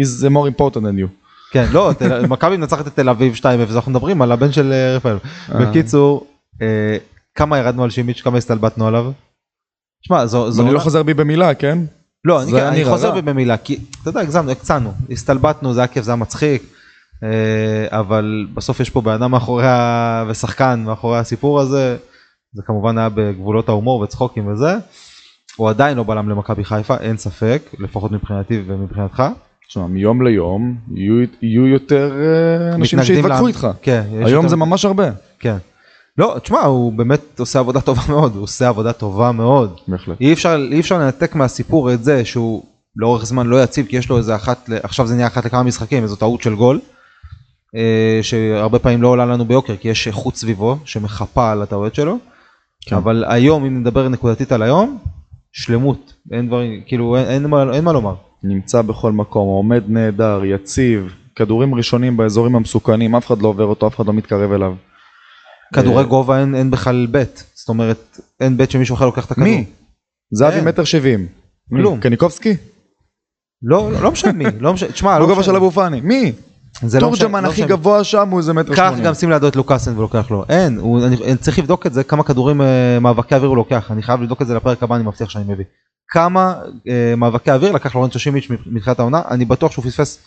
[0.00, 1.08] is more important than you.
[1.52, 1.90] כן, לא,
[2.28, 3.44] מכבי מנצחת את תל אביב 2-0,
[3.74, 5.16] אנחנו מדברים על הבן של אה, רפאל.
[5.54, 5.66] אה.
[5.66, 6.26] בקיצור,
[6.62, 6.96] אה,
[7.34, 9.12] כמה ירדנו על שימיץ', כמה הסתלבטנו עליו?
[10.06, 10.48] שמע, זו...
[10.56, 11.78] ואני לא חוזר בי במילה, כן?
[12.24, 13.14] לא, אני, אני נראה חוזר רע.
[13.14, 16.62] בי במילה, כי אתה יודע, הגזמנו, הקצנו, הסתלבטנו, זה היה כיף, זה היה מצחיק,
[17.88, 20.24] אבל בסוף יש פה בן אדם מאחורי ה...
[20.28, 21.96] ושחקן מאחורי הסיפור הזה,
[22.52, 24.76] זה כמובן היה בגבולות ההומור וצחוקים וזה,
[25.56, 29.22] הוא עדיין לא בלם למכבי חיפה, אין ספק, לפחות מבחינתי ומבחינתך.
[29.68, 33.68] תשמע, מיום ליום יהיו, יהיו יותר אה, אנשים שיתווכחו איתך.
[33.82, 35.10] כן, היום יותר- זה ממש הרבה.
[35.38, 35.56] כן.
[36.18, 39.80] לא, תשמע, הוא באמת עושה עבודה טובה מאוד, הוא עושה עבודה טובה מאוד.
[39.88, 40.20] בהחלט.
[40.20, 42.64] אי אפשר, אי אפשר לנתק מהסיפור את זה שהוא
[42.96, 46.02] לאורך זמן לא יציב, כי יש לו איזה אחת, עכשיו זה נהיה אחת לכמה משחקים,
[46.02, 46.93] איזו טעות של גול, אה,
[48.22, 52.18] שהרבה פעמים לא עולה לנו ביוקר, כי יש איכות סביבו שמחפה על הטעויות שלו,
[52.86, 52.96] כן.
[52.96, 54.98] אבל היום, אם נדבר נקודתית על היום,
[55.52, 58.14] שלמות, אין דברים, כאילו אין, אין, מה, אין מה לומר.
[58.42, 63.86] נמצא בכל מקום, עומד נהדר, יציב, כדורים ראשונים באזורים המסוכנים, אף אחד לא עובר אותו,
[63.86, 64.74] אף אחד לא מתקרב אליו.
[65.74, 69.30] כדורי אה, גובה אין, אין בכלל בית, זאת אומרת, אין בית שמישהו אחר לוקח את
[69.30, 69.48] הכדור.
[69.48, 69.64] מי?
[70.30, 70.60] זהבי.
[70.60, 71.26] מטר שבעים.
[71.70, 72.00] כלום.
[72.00, 72.56] קניקובסקי?
[73.62, 75.42] לא, לא, לא משנה מי, לא משנה, תשמע, לא גובה.
[75.42, 76.00] של אבו פאני.
[76.00, 76.32] מי?
[76.82, 77.64] זה לא משנה, תורג'מן לא הכי.
[77.64, 79.04] גבוה שם הוא איזה מטר קח שמונים.
[79.04, 80.44] גם שים לידו את לוקאסן ולוקח לו.
[80.48, 83.90] אין, הוא, אני, אני צריך לבדוק את זה, כמה כדורים אה, מאבקי אוויר הוא לוקח,
[83.90, 85.64] אני חייב לבדוק את זה לפרק הבא, אני מבטיח שאני מביא.
[86.08, 86.54] כמה
[86.88, 90.18] אה, מאבקי אוויר לקח לורנצו שימיץ' מתחילת העונה, אני בטוח שהוא פספס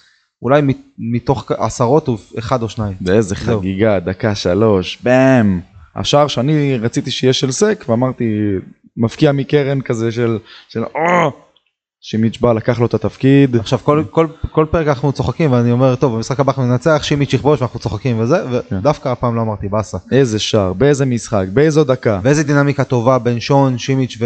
[0.41, 2.93] אולי מת- מתוך עשרות הוא אחד או שניים.
[3.01, 3.59] ואיזה זהו.
[3.59, 5.59] חגיגה, דקה שלוש, באם.
[5.95, 8.25] השער שאני רציתי שיהיה של סק, ואמרתי,
[8.97, 10.37] מפקיע מקרן כזה של,
[10.69, 11.31] של או,
[12.01, 13.55] שימיץ' בא, לקח לו את התפקיד.
[13.55, 17.33] עכשיו כל, כל, כל פרק אנחנו צוחקים ואני אומר טוב במשחק הבא אנחנו ננצח שימיץ'
[17.33, 18.75] יכבוש ואנחנו צוחקים וזה כן.
[18.75, 19.97] ודווקא הפעם לא אמרתי באסה.
[20.11, 22.19] איזה שער, באיזה משחק, באיזו דקה.
[22.23, 24.25] ואיזה דינמיקה טובה בין שון, שימיץ' ו...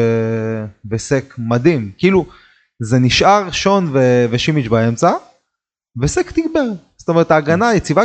[0.91, 1.91] וסק, מדהים.
[1.97, 2.25] כאילו,
[2.79, 4.25] זה נשאר שון ו...
[4.29, 5.11] ושימיץ' באמצע,
[6.01, 6.65] וסק תגבר.
[6.97, 8.03] זאת אומרת, ההגנה יציבה,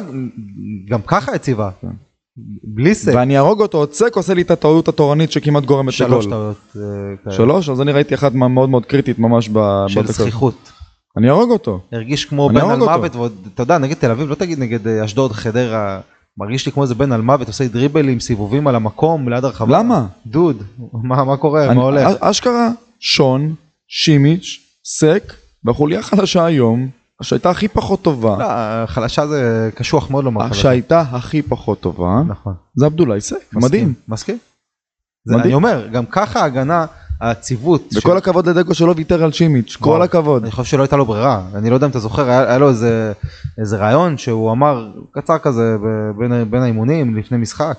[0.89, 1.71] גם ככה יציבה.
[2.65, 3.13] בלי סק.
[3.17, 6.11] ואני אהרוג אותו, עוד סק עושה לי את הטעות התורנית שכמעט גורמת לגול.
[6.23, 6.81] שלוש טעויות אה,
[7.25, 7.35] כאלה.
[7.37, 7.69] שלוש?
[7.69, 10.07] אז אני ראיתי אחת מאוד מאוד קריטית ממש ב- של.
[10.07, 10.73] זכיחות.
[11.19, 11.81] אני אהרוג אותו.
[11.93, 12.79] הרגיש כמו בן על.
[12.79, 16.01] מוות, ועוד, אתה יודע, נגד תל אביב, לא תגיד נגד אה, אשדוד, חדרה,
[16.39, 19.79] מרגיש לי כמו איזה בן על מוות, עושה דריבלים, סיבובים על המקום, ליד הרחבה.
[19.79, 20.07] למה?
[20.27, 20.63] דוד,
[21.03, 22.09] מה מה קורה, אני- מה הולך?
[22.21, 22.71] אשכרה,
[23.01, 23.55] שון,
[23.89, 25.33] שימיץ', סק,
[25.65, 26.89] והחוליה החלשה היום,
[27.23, 30.61] שהייתה הכי פחות טובה, לא, חלשה זה קשוח מאוד לומר חלשה.
[30.61, 32.55] שהייתה הכי פחות טובה, נכון.
[32.75, 33.95] זה עבדולאי סק, מדהים.
[34.09, 34.39] מסכים.
[35.27, 35.43] מדהים.
[35.45, 36.87] אני אומר, גם ככה ההגנה,
[37.21, 37.89] היציבות.
[37.97, 40.03] וכל הכבוד לדגו שלא ויתר על שימיץ', כל.
[40.03, 40.43] הכבוד.
[40.43, 41.43] אני חושב שלא הייתה לו ברירה.
[41.55, 43.13] אני לא יודע אם אתה זוכר, היה, היה לו איזה,
[43.59, 45.77] איזה רעיון שהוא אמר, קצר כזה,
[46.19, 47.79] בין, בין האימונים, לפני משחק,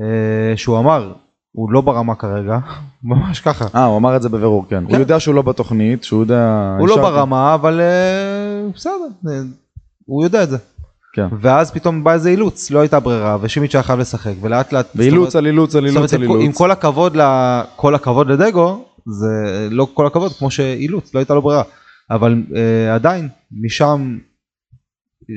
[0.00, 1.12] אה, שהוא אמר,
[1.52, 2.58] הוא לא ברמה כרגע,
[3.04, 3.64] ממש ככה.
[3.74, 4.82] אה, הוא אמר את זה בבירור, כן.
[4.84, 5.00] הוא כן.
[5.00, 6.76] יודע שהוא לא בתוכנית, שהוא יודע...
[6.78, 8.31] הוא לא ברמה, אבל אה,
[8.74, 9.34] בסדר,
[10.06, 10.56] הוא יודע את זה.
[11.12, 11.26] כן.
[11.40, 14.86] ואז פתאום בא איזה אילוץ, לא הייתה ברירה, ושימיץ' היה חייב לשחק, ולאט לאט...
[14.94, 16.56] ואילוץ על אילוץ על אילוץ על עם אילוץ.
[16.56, 17.22] כל הכבוד, ל...
[17.76, 21.62] כל הכבוד לדגו, זה לא כל הכבוד כמו שאילוץ, לא הייתה לו ברירה.
[22.10, 23.28] אבל אה, עדיין,
[23.62, 24.18] משם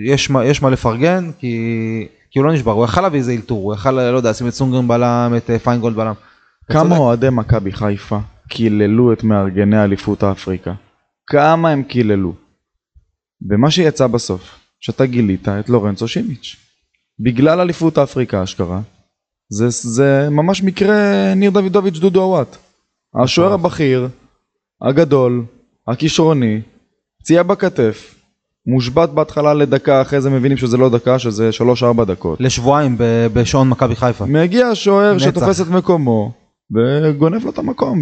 [0.05, 3.63] יש מה, יש מה לפרגן, כי, כי הוא לא נשבר, הוא יכל להביא איזה אלתור,
[3.63, 6.13] הוא יכל, לא יודע, לשים את סונגרן בלם, את אה, פיינגולד בלם.
[6.71, 6.97] כמה.
[6.97, 8.19] אוהדי מכבי חיפה
[8.49, 10.73] קיללו את מארגני אליפות אפריקה?
[11.27, 12.33] כמה הם קיללו?
[13.49, 16.55] ומה שיצא בסוף, שאתה גילית את לורנצו שימיץ'.
[17.19, 18.81] בגלל אליפות אפריקה אשכרה,
[19.49, 22.57] זה, זה ממש מקרה ניר דוידוביץ' דודו עוואט.
[23.23, 24.07] השוער הבכיר,
[24.81, 25.45] הגדול,
[25.87, 26.61] הכישרוני,
[27.21, 28.15] פציעה בכתף,
[28.67, 31.49] מושבת בהתחלה לדקה, אחרי זה מבינים שזה לא דקה, שזה
[31.99, 32.41] 3-4 דקות.
[32.41, 34.25] לשבועיים ב- בשעון מכבי חיפה.
[34.25, 35.25] מגיע השוער נצח.
[35.25, 36.31] שתופס את מקומו
[36.75, 38.01] וגונב לו את המקום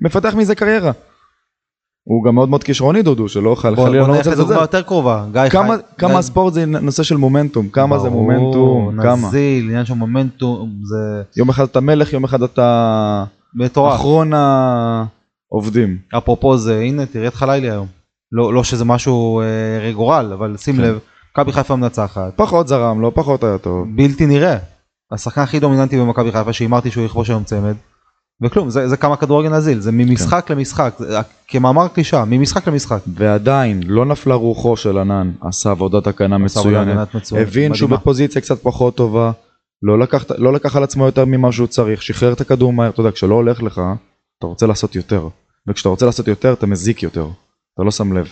[0.00, 0.92] ומפתח מזה קריירה.
[2.08, 4.44] הוא גם מאוד מאוד כישרוני דודו שלא חל- בוא חלילה בוא לא נלך רוצה לדוגמה
[4.50, 4.62] לזלזל.
[4.62, 8.22] יותר קרובה, גיא כמה חי- כמה גיא- הספורט זה נושא של מומנטום כמה זה ברור,
[8.22, 9.28] מומנטום כמה.
[9.28, 10.96] נזיל, עניין של מומנטום, זה
[11.36, 13.94] יום אחד אתה מלך יום אחד אתה מטורף.
[13.94, 15.04] אחרון ה...
[15.48, 15.98] עובדים.
[16.18, 17.86] אפרופו זה, הנה תראה את חלילי היום.
[18.32, 19.44] לא, לא שזה משהו אה,
[19.88, 20.82] רגורל, אבל שים כן.
[20.82, 20.98] לב,
[21.32, 23.86] מכבי חיפה מנצחת, פחות זרם לו, פחות היה טוב.
[23.96, 24.56] בלתי נראה.
[25.12, 27.74] השחקן הכי דומיננטי במכבי חיפה שהימרתי שהוא יכבוש היום צמד.
[28.42, 31.18] וכלום, זה, זה כמה כדורגל נזיל, זה ממשחק למשחק, זה,
[31.48, 32.98] כמאמר קלישה, ממשחק למשחק.
[33.06, 37.14] ועדיין, לא נפלה רוחו של ענן, עשה עבודת עבודה מצוינת.
[37.14, 38.00] מצוינת, הבין שהוא מדהימה.
[38.00, 39.32] בפוזיציה קצת פחות טובה,
[39.82, 43.00] לא לקח, לא לקח על עצמו יותר ממה שהוא צריך, שחרר את הכדור מהר, אתה
[43.00, 43.80] יודע, כשלא הולך לך,
[44.38, 45.28] אתה רוצה לעשות יותר.
[45.68, 47.28] וכשאתה רוצה לעשות יותר, אתה מזיק יותר.
[47.74, 48.28] אתה לא שם לב.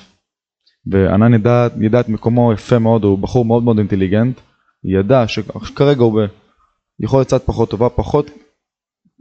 [0.86, 4.40] וענן ידע, ידע את מקומו יפה מאוד, הוא בחור מאוד מאוד אינטליגנט,
[4.84, 6.20] ידע שכרגע הוא
[7.00, 8.30] ביכולת קצת פחות טובה, פחות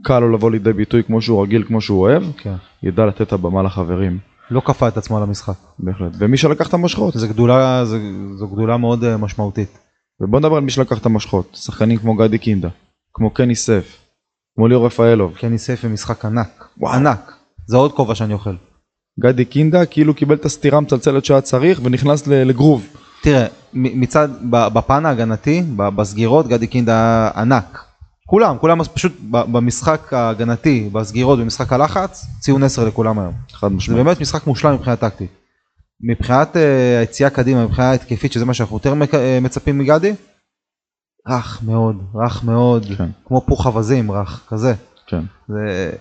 [0.04, 2.56] קל לו לבוא לידי ביטוי כמו שהוא רגיל, כמו שהוא אוהב, כן.
[2.84, 4.18] ידע לתת את הבמה לחברים,
[4.52, 5.54] לא כפה את עצמו על המשחק.
[5.80, 6.12] בהחלט.
[6.18, 7.98] ומי שלקח את המושכות, זו גדולה, זו,
[8.36, 9.78] זו גדולה מאוד אה, משמעותית.
[10.22, 12.70] ובוא נדבר על מי שלקח את המושכות, שחקנים כמו גדי קינדה,
[13.14, 13.98] כמו קני סף,
[14.56, 15.36] כמו ליאור רפאלוב.
[15.38, 16.94] קני סייף במשחק ענק, וואו.
[16.94, 17.34] ענק.
[17.68, 18.56] זה עוד כובע שאני אוכל.
[19.20, 22.88] גדי קינדה כאילו קיבל את הסטירה המצלצלת שהיה צריך ונכנס לגרוב.
[23.22, 27.93] תראה, מצד, בפן ההגנתי, בסגירות, גדי קינדה ענק.
[28.34, 33.34] כולם, כולם פשוט במשחק ההגנתי, בסגירות, במשחק הלחץ, ציון 10 לכולם היום.
[33.52, 34.04] חד זה משמעית.
[34.04, 35.32] באמת משחק מושלם מבחינה טקטית.
[36.02, 40.14] מבחינת אה, היציאה קדימה, מבחינה התקפית, שזה מה שאנחנו יותר אה, מצפים מגדי,
[41.28, 43.10] רך מאוד, רך מאוד, כן.
[43.26, 44.74] כמו פוך אווזים, רך, כזה.
[45.08, 45.92] כן, זה...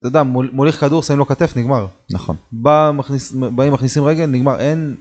[0.00, 1.86] אתה יודע, מול- מוליך כדור, שמים לו כתף, נגמר.
[2.10, 2.36] נכון.
[2.52, 4.96] בא, מכניס, באים מכניסים רגל, נגמר, אין,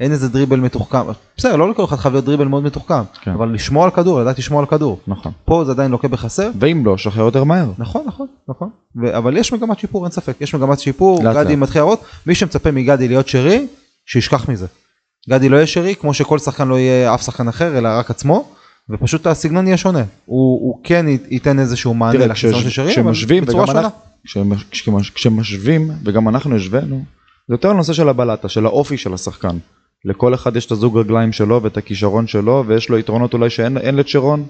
[0.00, 0.98] אין איזה דריבל מתוחכם.
[1.36, 3.30] בסדר, לא לכל אחד חייב להיות דריבל מאוד מתוחכם, כן.
[3.30, 4.98] אבל לשמור על כדור, לדעת לשמור על כדור.
[5.06, 5.32] נכון.
[5.44, 6.50] פה זה עדיין לוקה בחסר.
[6.60, 7.70] ואם לא, שחרר יותר מהר.
[7.78, 8.68] נכון, נכון, נכון.
[9.02, 11.58] ו- אבל יש מגמת שיפור, אין ספק, יש מגמת שיפור, לאט גדי לאט.
[11.58, 13.66] מתחיל להראות, מי שמצפה מגדי להיות שרי,
[14.06, 14.66] שישכח מזה.
[15.30, 18.48] גדי לא יהיה שרי, כמו שכל שחקן לא יהיה אף שחקן אחר, אלא רק עצמו,
[18.90, 19.98] ופשוט הסגנון יהיה שונה.
[19.98, 23.88] הוא, הוא כן ייתן איזשהו מענה כש- של שרי, אבל בצורה שונה.
[25.14, 27.02] כשמשווים, וגם אנחנו השווינו,
[27.48, 29.56] זה יותר הנושא של הבלטה, של האופי של השחקן.
[30.04, 33.78] לכל אחד יש את הזוג רגליים שלו ואת הכישרון שלו, ויש לו יתרונות אולי שאין
[33.78, 34.44] אין לצ'רון,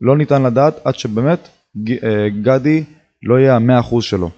[0.00, 1.48] לא ניתן לדעת עד שבאמת
[1.88, 2.84] אה, גדי
[3.22, 4.30] לא יהיה המאה אחוז שלו.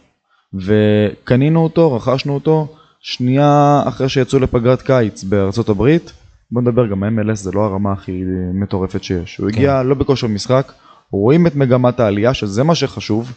[0.54, 6.12] וקנינו אותו, רכשנו אותו, שנייה אחרי שיצאו לפגרת קיץ בארצות הברית,
[6.50, 8.22] בוא נדבר גם MLS זה לא הרמה הכי
[8.54, 9.36] מטורפת שיש.
[9.36, 10.72] הוא הגיע לא בכושר משחק,
[11.10, 13.32] רואים את מגמת העלייה שזה מה שחשוב,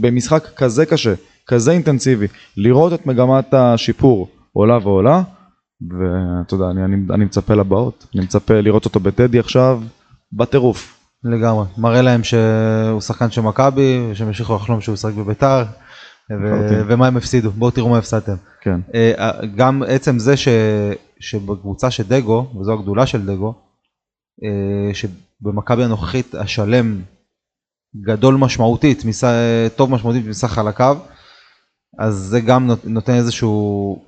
[0.00, 1.14] במשחק כזה קשה,
[1.46, 5.22] כזה אינטנסיבי, לראות את מגמת השיפור עולה ועולה,
[5.80, 9.82] ואתה יודע, אני, אני, אני מצפה לבאות, אני מצפה לראות אותו בטדי עכשיו,
[10.32, 10.92] בטירוף.
[11.24, 15.64] לגמרי, מראה להם שהוא שחקן של מכבי, שהם ימשיכו לחלום שהוא ישחק בביתר,
[16.30, 16.82] ו-.
[16.88, 18.34] ומה הם הפסידו, בואו תראו מה הפסדתם.
[18.60, 20.48] כן, אה, גם עצם זה ש,
[21.20, 23.54] שבקבוצה של דגו, וזו הגדולה של דגו,
[24.44, 27.00] אה, שבמכבי הנוכחית השלם
[28.06, 29.24] גדול משמעותית, מס,
[29.76, 30.98] טוב משמעותית מסך חלקיו,
[31.98, 34.02] אז זה גם נות- נותן איזשהו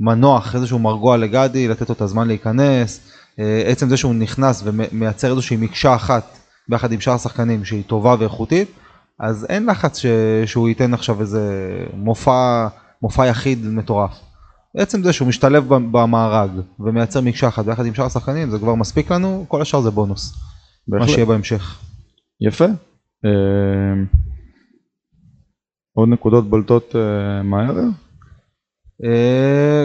[0.00, 3.00] מנוח, איזשהו מרגוע לגדי, לתת לו את הזמן להיכנס.
[3.38, 6.38] אה, עצם זה שהוא נכנס ומייצר איזושהי מקשה אחת
[6.68, 8.68] ביחד עם שאר השחקנים שהיא טובה ואיכותית,
[9.20, 10.06] אז אין לחץ ש...
[10.46, 12.66] שהוא ייתן עכשיו איזה מופע,
[13.02, 14.20] מופע יחיד מטורף.
[14.76, 19.10] עצם זה שהוא משתלב במארג ומייצר מקשה אחת ביחד עם שאר השחקנים זה כבר מספיק
[19.10, 20.34] לנו, כל השאר זה בונוס.
[20.88, 21.14] מה בהחלט.
[21.14, 21.80] שיהיה בהמשך.
[22.40, 22.64] יפה.
[23.24, 23.30] אה,
[25.92, 27.00] עוד נקודות בולטות אה?
[27.78, 27.82] אה,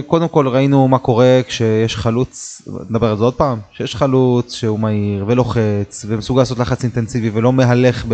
[0.08, 4.80] קודם כל ראינו מה קורה כשיש חלוץ, נדבר על זה עוד פעם, שיש חלוץ שהוא
[4.80, 8.06] מהיר ולוחץ ומסוגל לעשות לחץ אינטנסיבי ולא מהלך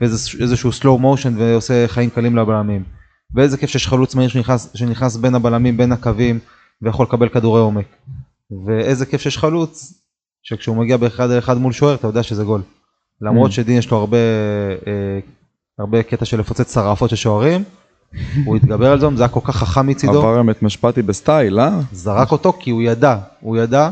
[0.00, 2.84] באיזשהו slow motion ועושה חיים קלים לבלמים.
[3.34, 6.38] ואיזה כיף שיש חלוץ מהיר שנכנס, שנכנס בין הבלמים, בין הקווים
[6.82, 7.86] ויכול לקבל כדורי עומק.
[8.66, 9.94] ואיזה כיף שיש חלוץ
[10.42, 12.62] שכשהוא מגיע באחד על אחד מול שוער אתה יודע שזה גול.
[13.20, 13.54] למרות Mm.
[13.54, 14.16] שדין יש לו הרבה,
[14.86, 15.18] אה,
[15.78, 17.64] הרבה קטע של לפוצץ שרעפות של שוערים,
[18.44, 20.18] הוא התגבר על זה, זה היה כל כך חכם מצידו.
[20.18, 21.80] עבר היום את משפטי בסטייל, אה?
[21.92, 23.90] זרק אותו כי הוא ידע, הוא ידע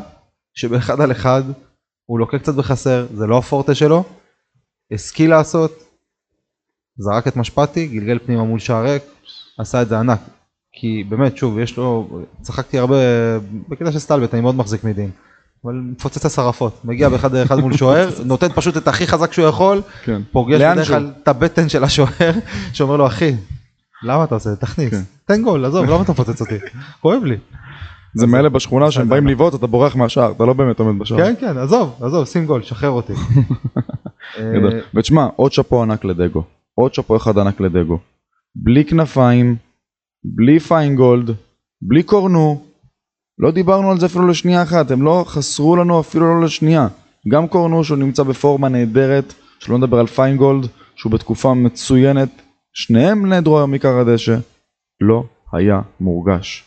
[0.54, 1.42] שבאחד על אחד
[2.06, 4.04] הוא לוקח קצת בחסר, זה לא הפורטה שלו,
[4.92, 5.84] השכיל לעשות,
[6.96, 9.02] זרק את משפטי, גלגל פנימה מול שער ריק,
[9.58, 10.20] עשה את זה ענק.
[10.72, 12.08] כי באמת, שוב, יש לו,
[12.42, 12.96] צחקתי הרבה
[13.68, 15.10] בקטע של סטלבט, אני מאוד מחזיק מדין.
[15.64, 19.46] אבל מפוצץ את השרפות, מגיע באחד אחד מול שוער, נותן פשוט את הכי חזק שהוא
[19.46, 20.22] יכול, כן.
[20.32, 20.88] פוגש בדרך?
[20.88, 22.32] כלל את הבטן של השוער,
[22.72, 23.34] שאומר לו אחי,
[24.02, 24.56] למה אתה עושה?
[24.56, 25.02] תכניס, כן.
[25.24, 26.58] תן גול, עזוב, למה אתה מפוצץ אותי?
[27.00, 27.36] כואב לי.
[28.14, 31.18] זה מאלה בשכונה שהם באים לבעוט, אתה בורח מהשער, אתה לא באמת עומד בשער.
[31.18, 33.12] כן כן עזוב עזוב שים גול שחרר אותי.
[34.38, 34.80] אה.
[34.94, 36.42] ותשמע, עוד שאפו ענק לדגו.
[36.74, 37.98] עוד שאפו אחד ענק לדגו.
[38.56, 39.56] בלי כנפיים,
[40.24, 41.30] בלי פיינגולד,
[41.82, 42.62] בלי קורנו.
[43.38, 46.88] לא דיברנו על זה אפילו לשנייה אחת, הם לא חסרו לנו אפילו לא לשנייה.
[47.28, 52.41] גם קורנו שהוא נמצא בפורמה נהדרת, שלא נדבר על פיינגולד, שהוא בתקופה מצוינת.
[52.72, 54.36] שניהם נעדרו היום מכר הדשא.
[55.00, 56.64] לא היה מורגש.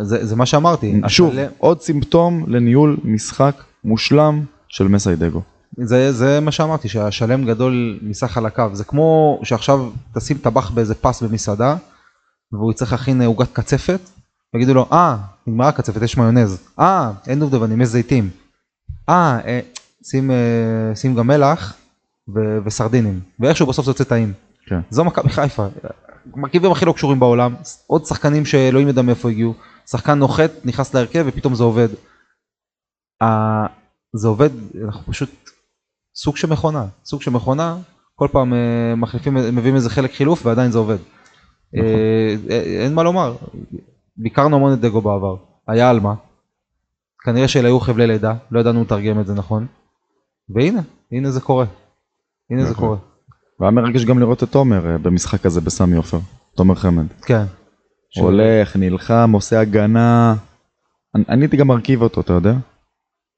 [0.00, 1.00] זה, זה מה שאמרתי.
[1.08, 5.42] שוב, השלם- עוד סימפטום לניהול משחק מושלם של מסיידגו.
[5.76, 8.66] זה, זה מה שאמרתי, שהשלם גדול מסך על הקו.
[8.72, 11.76] זה כמו שעכשיו תשים טבח באיזה פס במסעדה,
[12.52, 14.00] והוא יצטרך להכין עוגת קצפת,
[14.54, 15.16] ויגידו לו, אה,
[15.46, 16.62] נגמרה הקצפת, יש מיונז.
[16.80, 18.30] אה, אין דובדבנים, יש זיתים.
[19.08, 19.60] אה, אה
[20.10, 21.74] שים, אה, שים גם מלח
[22.34, 23.20] ו- וסרדינים.
[23.40, 24.32] ואיכשהו בסוף זה יוצא טעים.
[24.72, 24.80] כן.
[24.90, 25.66] זו מכבי חיפה.
[26.36, 27.54] מרכיבים הכי לא קשורים בעולם,
[27.86, 29.54] עוד שחקנים שאלוהים יודע מאיפה הגיעו.
[29.90, 31.88] שחקן נוחת, נכנס להרכב ופתאום זה עובד.
[33.22, 33.66] ה-
[34.16, 34.50] זה עובד,
[34.84, 35.30] אנחנו פשוט
[36.14, 37.76] סוג של מכונה, סוג של מכונה,
[38.14, 40.96] כל פעם אה, מחליפים, מביאים איזה חלק חילוף ועדיין זה עובד.
[41.74, 41.86] נכון.
[41.86, 43.36] אה, אה, אין מה לומר,
[44.16, 45.36] ביקרנו המון את דגו בעבר,
[45.68, 46.14] היה על מה,
[47.24, 49.66] כנראה שאלה היו חבלי לידה, לא ידענו לתרגם את זה נכון,
[50.48, 50.80] והנה,
[51.12, 51.66] הנה זה קורה,
[52.50, 52.84] הנה זה נכון.
[52.88, 53.11] קורה,
[53.60, 56.18] והיה מרגש גם לראות את תומר אה, במשחק הזה בסמי עופר.
[56.56, 57.06] תומר חמד.
[57.26, 57.44] כן.
[58.16, 60.34] הולך, נלחם, עושה הגנה.
[61.14, 62.54] אני אני הייתי גם מרכיב אותו, אתה יודע?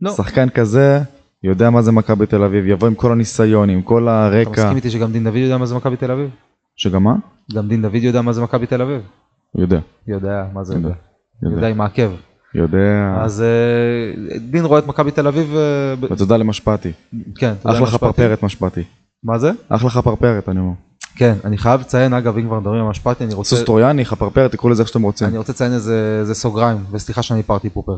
[0.00, 0.12] לא.
[0.12, 1.00] שחקן כזה,
[1.42, 4.50] יודע מה זה מכבי תל אביב, יבוא עם כל הניסיון, עם כל אתה הרקע.
[4.50, 6.30] מסכים איתי שגם דין דוד יודע מה זה מכבי תל אביב?
[6.76, 7.14] שגם מה?
[7.54, 9.02] גם דין דוד יודע מה זה מכבי תל אביב?
[9.58, 9.80] יודע.
[10.06, 10.98] יודע, מה זה יודע, יודע?
[11.42, 11.56] יודע.
[11.56, 12.10] יודע עם העקב.
[12.54, 13.18] יודע.
[13.20, 16.92] אז אה, דין רואה את מכבי תל אביב, אה, ותודה למשפטי.
[17.34, 17.96] כן, תודה אחלה למשפטי.
[17.96, 18.82] חפרפרת משפטי.
[19.24, 19.50] מה זה?
[19.68, 20.72] אחלה חפרפרת אני אומר.
[21.16, 24.52] כן, אני חייב לציין, אגב, אם כבר מדברים על משפטי, אני רוצה, סוס טרויאני, חפרפרת,
[24.52, 25.28] תקראו לזה איך שאתם רוצים.
[25.28, 27.96] אני רוצה לציין איזה, איזה סוגריים, וסליחה שאני פארטי פופר.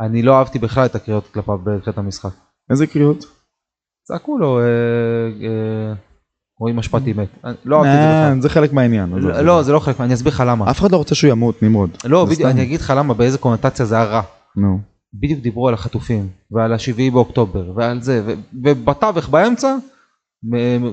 [0.00, 2.30] אני לא אהבתי בכלל את הקריאות כלפיו בתחילת המשחק.
[2.70, 3.24] איזה קריאות?
[4.04, 4.64] צעקו לו, אה,
[5.48, 5.94] אה,
[6.60, 7.28] רועי משפטי מת.
[7.64, 8.40] לא אהבתי את זה אה, בכלל.
[8.40, 9.18] זה חלק מהעניין.
[9.18, 10.70] עזוב, לא, לא, זה לא חלק, אני אסביר לך למה.
[10.70, 11.90] אף אחד לא רוצה שהוא ימות, נמרוד.
[12.04, 12.50] לא, בדיוק.
[12.50, 14.22] אני אגיד לך למה, באיזה קונוטציה זה היה רע.
[14.56, 14.93] נו.
[15.20, 18.22] בדיוק דיברו על החטופים, ועל השבעי באוקטובר, ועל זה,
[18.62, 19.76] ובתווך באמצע,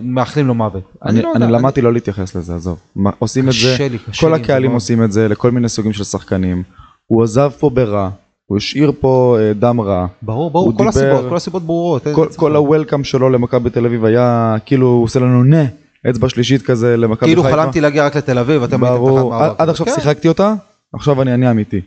[0.04, 0.84] מאחלים לו מוות.
[1.06, 2.80] אני לא אני למדתי לא להתייחס לזה, עזוב.
[2.96, 4.72] מה, עושים את זה, לי, כל הקהלים.
[4.72, 6.64] עושים את זה לכל מיני סוגים של שחקנים.
[7.06, 8.10] הוא עזב פה ברע,
[8.46, 10.08] הוא השאיר פה אה, דם רע.
[10.22, 12.08] ברור, ברור, כל דיבר- הסיבות, כל הסיבות ברורות.
[12.16, 15.64] כל- כל הוולקאם שלו למכבי תל אביב היה כאילו הוא עושה לנו נה,
[16.10, 17.56] אצבע שלישית כזה למכבי כאילו חיפה.
[17.56, 19.56] חלמתי להגיע רק לתל אביב, אתם הייתם תחת מאבק.
[19.60, 20.54] עד- עכשיו שיחקתי אותה,
[20.94, 21.82] עכשיו אני אני אמיתי.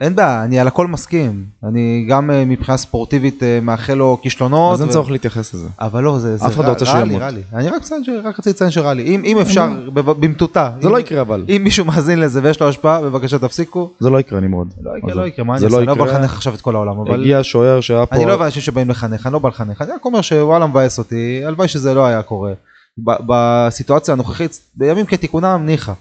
[0.00, 1.44] אין בעיה, אני על הכל מסכים.
[1.64, 4.74] אני גם אה, מבחינה ספורטיבית אה, מאחל לו כישלונות.
[4.74, 5.68] אז אין צורך להתייחס לזה.
[5.80, 7.22] אבל לא, זה אף אחד לא רוצה שהוא ימות.
[7.54, 9.02] אני רק רציתי לציין שרע לי.
[9.02, 10.70] אם אם אפשר, במטותא.
[10.80, 13.90] זה לא יקרה אבל, אם מישהו מאזין לזה ויש לו השפעה, בבקשה תפסיקו.
[14.00, 14.74] זה לא יקרה נמרוד.
[14.82, 15.22] לא יקרה, עזוב.
[15.22, 15.68] לא יקרה, מה אני?
[15.68, 16.04] לא אני לא בא.
[16.04, 17.20] לחנך עכשיו את כל העולם, אבל...
[17.20, 19.92] הגיע השוער שהיה פה, אני לא אוהב אנשים שבאים לחנך, אני לא בא לחנך, אני
[19.92, 22.52] רק אומר שוואלה מבאס אותי, הלוואי שזה לא היה קורה.
[22.98, 25.92] בסיטואציה הנוכחית, בימים כתיקונם ניחא.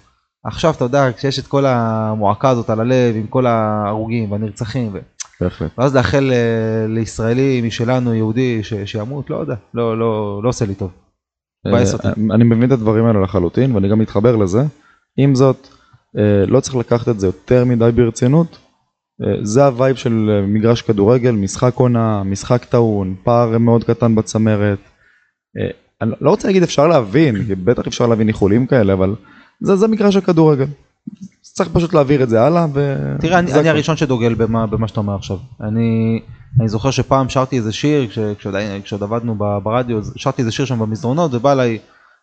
[0.45, 4.99] עכשיו אתה יודע, כשיש את כל המועקה הזאת על הלב, עם כל ההרוגים והנרצחים, ו...
[5.77, 8.73] ואז לאחל אה, לישראלי משלנו, יהודי, ש...
[8.85, 10.91] שימות, לא יודע, לא, לא, לא עושה לי טוב.
[11.67, 12.07] מבאס אותי.
[12.07, 14.61] אה, אני מבין את הדברים האלה לחלוטין ואני גם מתחבר לזה.
[15.17, 15.67] עם זאת,
[16.17, 18.57] אה, לא צריך לקחת את זה יותר מדי ברצינות.
[19.23, 24.15] אה, זה ה vibe של אה, מגרש כדורגל, משחק עונה, משחק טעון, פער מאוד קטן
[24.15, 24.79] בצמרת.
[25.57, 25.69] אה,
[26.01, 29.15] אני לא רוצה להגיד אפשר להבין, כי בטח אפשר להבין איחולים כאלה, אבל
[29.61, 30.65] זה, זה מגרש הכדורגל.
[31.41, 32.95] צריך פשוט להעביר את זה הלאה ו...
[33.19, 33.69] תראה, אני, אני.
[33.69, 35.37] הראשון שדוגל במה, במה שאתה אומר עכשיו.
[35.61, 36.19] אני,
[36.59, 40.79] אני זוכר שפעם שרתי איזה שיר, כש, כשעוד, כשעוד עבדנו ברדיו, שרתי איזה שיר שם
[40.79, 41.79] במסדרונות, ובא אליי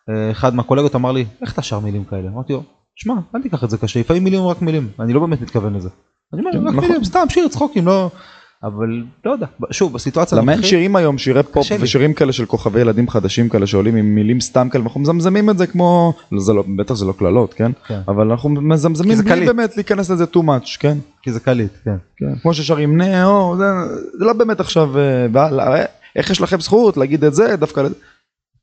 [0.09, 2.29] אה, אחד מהקולגות אמר לי, איך אתה שר מילים כאלה?
[2.29, 2.63] אמרתי לו,
[2.95, 5.89] שמע, אל תיקח את זה קשה, לפעמים מילים רק מילים, אני לא באמת מתכוון לזה.
[6.33, 6.79] אני אומר, כן, רק נכון.
[6.79, 8.11] מילים, סתם שיר צחוקים, לא...
[8.63, 11.67] אבל לא יודע, שוב, בסיטואציה למה אין הנוכחית, שירים היום, שירי פופ.
[11.79, 15.57] ושירים כאלה של כוכבי ילדים חדשים כאלה שעולים עם מילים סתם כאלה, אנחנו מזמזמים את
[15.57, 17.71] זה כמו, לא, זה לא, בטח זה לא קללות, כן?
[17.87, 17.99] כן.
[18.07, 19.45] אבל אנחנו מזמזמים בלי.
[19.45, 20.97] באמת להיכנס לזה too much, כן?
[21.21, 21.97] כי זה קליט, כן.
[22.17, 22.39] כן.
[22.41, 23.65] כמו ששרים נאו, זה,
[24.19, 25.25] זה לא באמת עכשיו, אה,
[25.59, 25.85] אה,
[26.15, 27.87] איך יש לכם זכות להגיד את זה, דווקא.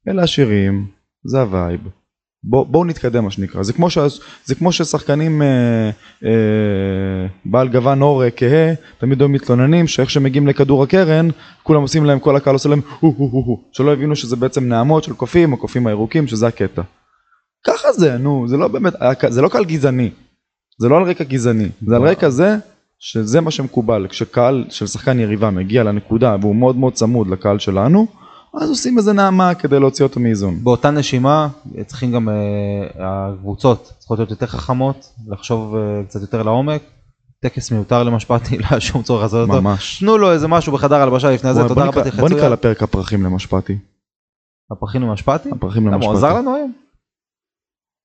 [0.08, 0.86] אלה השירים,
[1.24, 1.80] זה ה vibe.
[2.44, 3.98] בוא, בואו נתקדם מה שנקרא, זה כמו, ש,
[4.44, 5.90] זה כמו ששחקנים אה,
[6.24, 11.28] אה, בעל גוון עור אה, כהה, תמיד היו מתלוננים שאיך שמגיעים לכדור הקרן,
[11.62, 14.68] כולם עושים להם, כל הקהל עושה להם הו הו הו הו, שלא הבינו שזה בעצם
[14.68, 16.82] נעמות של קופים, הקופים הירוקים, שזה הקטע.
[17.66, 18.92] ככה זה, נו, זה לא באמת,
[19.28, 20.10] זה לא קהל גזעני,
[20.78, 22.56] זה לא על רקע גזעני, זה על רקע זה
[22.98, 28.06] שזה מה שמקובל, כשקהל של שחקן יריבה מגיע לנקודה והוא מאוד מאוד צמוד לקהל שלנו,
[28.60, 30.64] אז עושים איזה נעמה כדי להוציא אותו מאיזון.
[30.64, 31.48] באותה נשימה
[31.86, 32.34] צריכים גם אה,
[32.98, 36.82] הקבוצות צריכות להיות יותר חכמות לחשוב אה, קצת יותר לעומק.
[37.40, 39.62] טקס מיותר למשפטי לא היה שום צורך לעשות אותו.
[39.62, 39.98] ממש.
[40.00, 42.48] תנו לו איזה משהו בחדר הלבשה לפני זה תודה רבה תלחצו בוא נקרא.
[42.48, 43.78] לפרק הפרחים למשפטי.
[44.70, 45.50] הפרחים למשפטי?
[45.50, 46.42] הפרחים למה הוא עזר למשפטי.
[46.42, 46.72] לנו היום?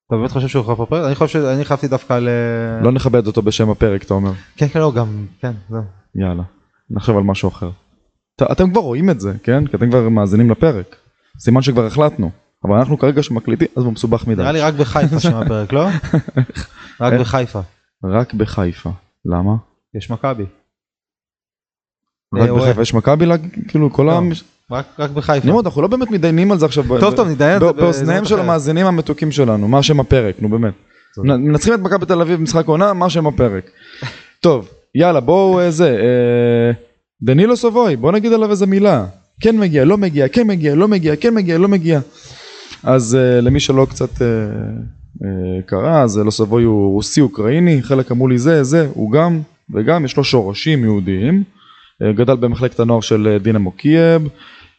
[0.08, 1.06] אתה באמת חושב שהוא חפה פרק?
[1.06, 2.28] אני חושב שאני חשבתי דווקא על...
[2.28, 4.32] אה, לא נכבד אותו בשם הפרק, אתה אומר.
[4.56, 5.82] כן כן לא גם כן זהו.
[6.16, 6.44] יאללה,
[6.90, 7.70] נחשוב על משהו אחר.
[8.52, 9.68] אתם כבר רואים את זה, כן?
[9.68, 10.96] כי אתם כבר מאזינים לפרק.
[11.40, 12.32] סימן שכבר החלטנו.
[12.64, 14.42] אבל אנחנו כרגע שמקליטים אז הוא מסובך מדי.
[14.42, 15.88] נראה לי רק בחיפה שם הפרק, לא?
[17.02, 17.14] רק?
[17.14, 17.60] בחיפה.
[18.04, 18.90] רק בחיפה.
[19.26, 19.52] למה?
[19.96, 20.46] יש מכבי.
[22.36, 23.26] רק אה, בחיפה יש מכבי
[23.68, 24.22] כאילו כל לא.
[24.72, 24.82] ה...
[25.00, 25.50] רק בחיפה.
[25.50, 26.84] אומר, אנחנו לא באמת מתדיינים על זה עכשיו.
[27.00, 28.40] טוב טוב נתדיין על זה בא- באוזניהם של.
[28.40, 30.74] המאזינים המתוקים שלנו, מה שם הפרק, נו באמת.
[31.18, 33.72] מנצחים את מכבי תל אביב במשחק עונה, מה שם הפרק.
[34.40, 36.72] טוב, יאללה בואו אה, זה, אה,
[37.24, 39.06] דנילו סובוי, בוא נגיד עליו איזה מילה.
[39.42, 42.00] כן מגיע, לא מגיע, כן מגיע, לא מגיע, כן מגיע, לא מגיע.
[42.84, 44.28] אז אה, למי שלא קצת אה,
[45.24, 49.42] אה, קרא, אז לא סובוי הוא רוסי אוקראיני, חלק אמרו לי זה, זה, הוא גם,
[49.74, 51.44] וגם יש לו שורשים יהודיים.
[52.02, 54.28] אה, גדל במחלקת הנוער של אה, דינמו קייב,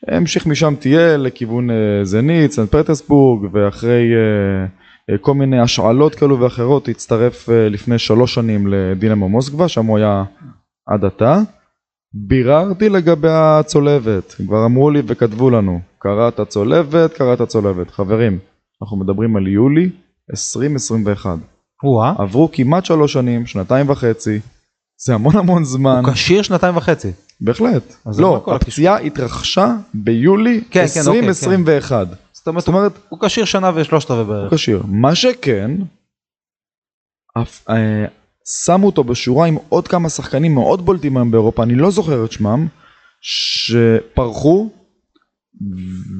[0.09, 4.67] המשיך משם טייל לכיוון אה, זנית, סנט פטרסבורג, ואחרי אה,
[5.11, 9.99] אה, כל מיני השאלות כאלו ואחרות הצטרף אה, לפני שלוש שנים לדינמו מוסקבה, שם הוא
[9.99, 10.25] היה
[10.87, 11.41] עד עתה.
[12.15, 17.91] ביררתי לגבי הצולבת, כבר אמרו לי וכתבו לנו, קראת צולבת, קראת צולבת.
[17.91, 18.39] חברים,
[18.83, 19.91] אנחנו מדברים על יולי
[20.31, 21.39] 2021.
[21.85, 22.15] או-אה.
[22.19, 24.41] עברו כמעט שלוש שנים, שנתיים וחצי,
[25.05, 26.03] זה המון המון זמן.
[26.05, 27.13] הוא כשיר שנתיים וחצי.
[27.41, 27.95] בהחלט.
[28.19, 32.07] לא, הפציעה התרחשה ביולי כן, כן, אוקיי, 2021.
[32.33, 34.55] זאת אומרת, זאת אומרת, הוא כשיר שנה ושלושת רבעי הוא בערך.
[34.55, 34.83] כשיר.
[34.87, 35.71] מה שכן,
[37.71, 38.05] אה,
[38.47, 42.33] שמו אותו בשורה עם עוד כמה שחקנים מאוד בולטים היום באירופה, אני לא זוכר את
[42.33, 42.67] שמם,
[43.21, 44.71] שפרחו,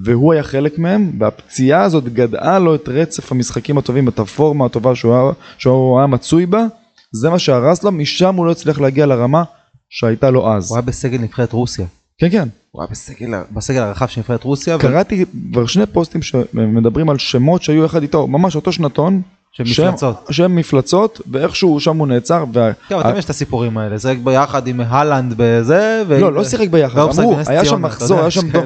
[0.05, 4.95] והוא היה חלק מהם, והפציעה הזאת גדעה לו את רצף המשחקים הטובים, את הפורמה הטובה
[4.95, 6.67] שהוא היה, שהוא היה מצוי בה,
[7.13, 9.45] זה מה שהרס לו, משם הוא לא הצליח להגיע לרמה
[9.91, 10.71] שהייתה לו אז.
[10.71, 11.87] הוא היה בסגל נבחרת רוסיה.
[12.19, 12.49] כן, כן.
[12.71, 14.77] הוא היה בסגל, בסגל הרחב של נבחרת רוסיה.
[14.77, 19.65] ו- קראתי כבר שני פוסטים שמדברים על שמות שהיו יחד איתו, ממש אותו שנתון, של
[19.65, 20.27] מפלצות.
[20.31, 22.73] שהם מפלצות, ואיכשהו שם הוא נעצר, וה...
[22.89, 23.97] כן, אבל תמיד יש את הסיפורים האלה.
[23.97, 26.03] זה ביחד עם הלנד בזה.
[26.09, 28.63] ו- לא, לא שיחק ביחד, אמרו, היה שם מחזור, היה שם דור.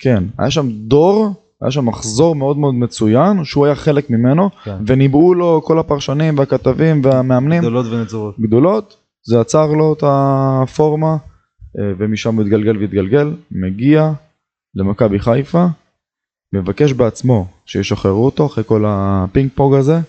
[0.00, 4.76] כן, היה שם דור, היה שם מחזור מאוד מאוד מצוין, שהוא היה חלק ממנו, כן.
[4.86, 8.40] וניבאו לו כל הפרשנים והכתבים והמאמנים גדולות ונצורות.
[8.40, 11.16] גדולות, זה עצר לו את הפורמה,
[11.78, 14.12] אה, ומשם הוא התגלגל והתגלגל, מגיע
[14.74, 15.66] למכבי חיפה,
[16.54, 20.00] מבקש בעצמו שישחררו אותו אחרי כל הפינג פונג הזה,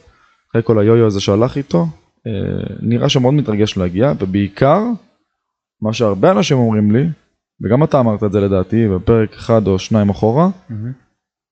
[0.59, 1.87] אחרי כל היו-יו הזה שהלך איתו,
[2.27, 4.83] אה, נראה שמאוד מתרגש להגיע, ובעיקר,
[5.81, 7.03] מה שהרבה אנשים אומרים לי,
[7.63, 10.49] וגם אתה אמרת את זה לדעתי בפרק אחד או שניים אחורה.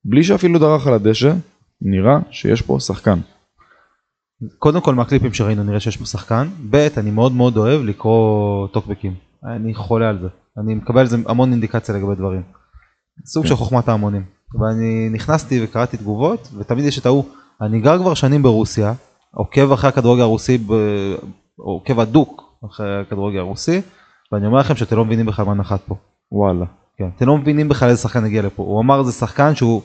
[0.05, 1.33] בלי שאפילו דרך על הדשא,
[1.81, 3.19] נראה שיש פה שחקן.
[4.59, 6.47] קודם כל מהקליפים שראינו נראה שיש פה שחקן.
[6.69, 9.13] ב' אני מאוד מאוד אוהב לקרוא טוקבקים.
[9.55, 10.27] אני חולה על זה.
[10.57, 12.41] אני מקבל על זה המון אינדיקציה לגבי דברים.
[13.25, 13.49] סוג כן.
[13.49, 14.23] של חוכמת ההמונים.
[14.59, 17.25] ואני נכנסתי וקראתי תגובות ותמיד יש את ההוא.
[17.61, 18.93] אני גר כבר שנים ברוסיה,
[19.33, 21.15] עוקב אחרי הכדורגל הרוסי, ב-
[21.57, 23.81] עוקב הדוק אחרי הכדורגל הרוסי,
[24.31, 25.95] ואני אומר לכם שאתם לא מבינים בכלל מה נחת פה.
[26.31, 26.65] וואלה.
[26.97, 28.63] כן, אתם לא מבינים בכלל איזה שחקן הגיע לפה.
[28.63, 29.81] הוא אמר זה שחקן שהוא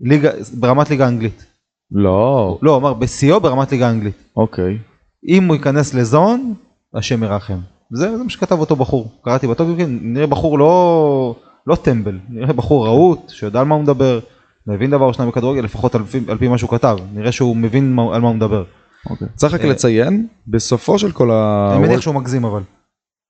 [0.00, 0.30] ליגה,
[0.60, 1.46] ברמת ליגה אנגלית.
[1.90, 4.22] לא, לא, הוא אמר בשיאו ברמת ליגה אנגלית.
[4.36, 4.78] אוקיי.
[5.28, 6.54] אם הוא ייכנס לזון,
[6.94, 7.58] השם ירחם.
[7.90, 9.10] זה, זה מה שכתב אותו בחור.
[9.24, 11.34] קראתי בטוקבקים, נראה בחור לא,
[11.66, 14.20] לא טמבל, נראה בחור רהוט, שיודע על מה הוא מדבר,
[14.68, 16.96] מבין דבר או שניים בכדורגל, לפחות על פי, על פי מה שהוא כתב.
[17.14, 18.64] נראה שהוא מבין מה, על מה הוא מדבר.
[19.10, 19.28] אוקיי.
[19.34, 21.68] צריך רק אה, לציין, בסופו של כל ה...
[21.72, 22.62] אני מניח שהוא מגזים אבל.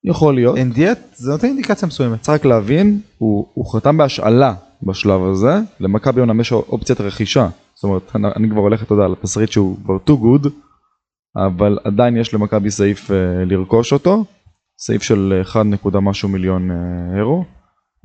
[0.03, 0.57] יכול להיות.
[0.57, 2.21] אין דיאט, זה נותן אינדיקציה מסוימת.
[2.21, 7.49] צריך רק להבין, הוא, הוא חתם בהשאלה בשלב הזה, למכבי אומנם יש אופציית רכישה.
[7.75, 10.49] זאת אומרת, אני, אני כבר הולך, אתה יודע, לתסריט שהוא כבר too good,
[11.35, 14.25] אבל עדיין יש למכבי סעיף אה, לרכוש אותו,
[14.79, 17.45] סעיף של 1 נקודה משהו מיליון אה, אירו,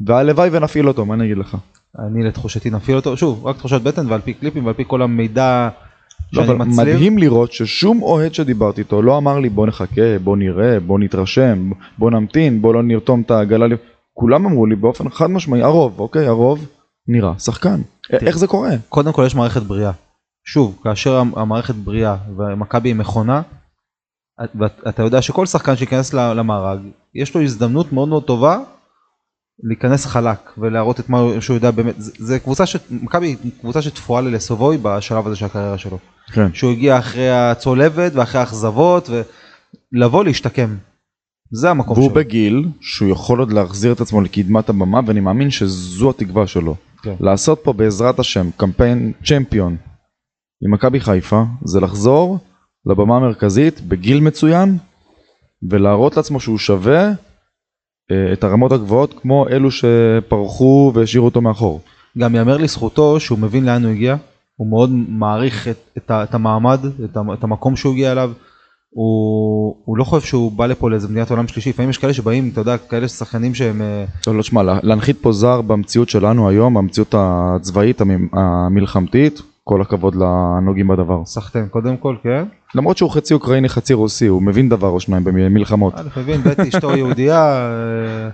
[0.06, 1.56] והלוואי ונפעיל אותו, מה אני אגיד לך?
[1.98, 5.68] אני לתחושתי נפעיל אותו, שוב, רק תחושת בטן ועל פי קליפים ועל פי כל המידע
[6.32, 6.94] לא, שאני אבל מצליב.
[6.96, 11.70] מדהים לראות ששום אוהד שדיברתי איתו לא אמר לי בוא נחכה, בוא נראה, בוא נתרשם,
[11.98, 13.66] בוא נמתין, בוא לא נרתום את העגלה.
[13.66, 13.72] ל-"
[14.12, 16.66] כולם אמרו לי באופן חד משמעי, הרוב, אוקיי, הרוב
[17.08, 17.80] נראה שחקן.
[18.12, 18.70] א- איך זה קורה?
[18.88, 19.92] קודם כל יש מערכת בריאה.
[20.46, 23.42] שוב, כאשר המ- המערכת בריאה ומכבי היא מכונה,
[24.44, 26.78] את- ואתה יודע שכל שחקן שייכנס למארג,
[27.14, 28.58] יש לו הזדמנות מאוד מאוד טובה
[29.62, 31.94] להיכנס חלק ולהראות את מה שהוא יודע באמת.
[31.98, 32.76] זה, זה קבוצה ש...
[32.90, 35.98] מכבי היא קבוצה שתפורה לסובוי בשלב הזה של הקריירה שלו.
[36.32, 36.54] כן.
[36.54, 39.10] שהוא הגיע אחרי הצולבת ואחרי האכזבות
[39.92, 40.76] ולבוא להשתקם.
[41.52, 42.14] זה המקום והוא שלו.
[42.14, 46.76] בגיל שהוא יכול עוד להחזיר את עצמו לקדמת הבמה ואני מאמין שזו התקווה שלו.
[47.02, 47.14] כן.
[47.20, 49.76] לעשות פה בעזרת השם קמפיין צ'מפיון
[50.64, 52.38] עם מכבי חיפה זה לחזור
[52.86, 54.78] לבמה המרכזית בגיל מצוין
[55.70, 57.10] ולהראות לעצמו שהוא שווה
[58.32, 61.80] את הרמות הגבוהות כמו אלו שפרחו והשאירו אותו מאחור.
[62.18, 64.16] גם יאמר לזכותו שהוא מבין לאן הוא הגיע,
[64.56, 68.32] הוא מאוד מעריך את, את, את המעמד, את, את המקום שהוא הגיע אליו.
[68.90, 72.50] הוא, הוא לא חושב שהוא בא לפה לאיזה מדינת עולם שלישי, לפעמים יש כאלה שבאים,
[72.52, 73.82] אתה יודע, כאלה שחקנים שהם...
[73.82, 79.42] אה, לא, לא, תשמע, לה- להנחית פה זר במציאות שלנו היום, במציאות הצבאית המ- המלחמתית,
[79.64, 81.24] כל הכבוד לנוגעים בדבר.
[81.24, 82.44] סחטיין קודם כל, כן.
[82.74, 85.94] למרות שהוא חצי אוקראיני חצי רוסי, הוא מבין דבר או שניים במלחמות.
[85.94, 88.28] אני מבין, בית אשתו יהודייה, אה,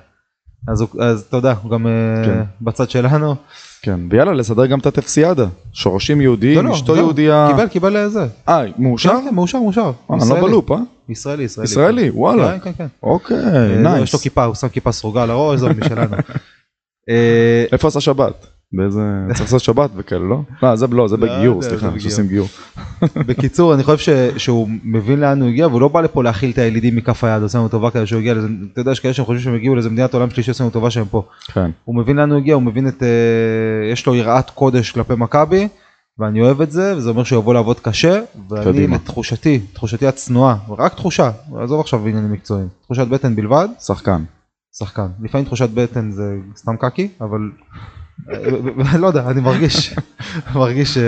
[0.68, 2.42] אז, אז יודע, הוא גם אה, כן.
[2.60, 3.34] בצד שלנו.
[3.82, 5.46] כן, ויאללה, לסדר גם את הטפסיאדה.
[5.72, 7.48] שורשים יהודיים, לא, לא, אשתו זהו, יהודייה.
[7.50, 8.26] קיבל, קיבל איזה.
[8.48, 9.10] אה, מאושר?
[9.10, 9.92] כן, כן, מאושר, מאושר.
[10.10, 10.40] אה, אני לא.
[10.40, 10.76] בלופ, אה?
[11.08, 11.64] ישראלי, ישראלי.
[11.70, 12.58] ישראלי, וואלה.
[12.58, 12.86] כן, כן, כן.
[13.02, 14.02] אוקיי, אה, nice.
[14.02, 16.16] יש לו כיפה, הוא שם כיפה סרוגה על הראש, זהו משלנו.
[17.10, 18.46] אה, איפה עשה שבת?
[18.72, 19.00] באיזה...
[19.28, 20.42] צריך לעשות שבת וכאלה, לא?
[20.62, 22.48] לא, זה לא, זה לא בגיור, סליחה, שעושים גיור.
[23.28, 26.96] בקיצור, אני חושב שהוא מבין לאן הוא הגיע, והוא לא בא לפה להאכיל את הילידים
[26.96, 29.42] מכף היד, עושה לנו טובה כזה שהוא הגיע לזה, אתה יודע, יש כאלה שהם חושבים
[29.42, 31.22] שהם הגיעו לאיזה מדינת עולם שלישי, עושה לנו טובה שהם פה.
[31.46, 31.70] כן.
[31.84, 33.08] הוא מבין לאן הוא הגיע, הוא מבין את, אה,
[33.92, 35.68] יש לו יראת קודש כלפי מכבי,
[36.18, 38.86] ואני אוהב את זה, וזה אומר שהוא יבוא לעבוד קשה, ואני.
[38.86, 41.30] לתחושתי, תחושתי הצנועה, רק תחושה,
[41.62, 44.22] עזוב עכשיו עניינים מקצועיים, תחושת בטן בלבד, שחקן.
[44.78, 45.06] שחקן.
[45.22, 47.40] לפעמים תחושת בטן זה סתם קקי, אבל
[49.00, 49.94] לא יודע, אני מרגיש,
[50.54, 51.02] מרגיש אה,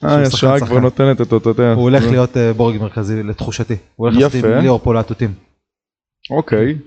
[0.00, 0.66] שהוא אה, השעה שחקן.
[0.66, 1.72] כבר נותנת אותו, אתה יודע.
[1.72, 4.44] הוא הולך להיות אה, בורג מרכזי לתחושתי, הוא הולך לעשות.
[4.44, 5.32] עם ליאור פה להטוטים.
[6.30, 6.78] אוקיי.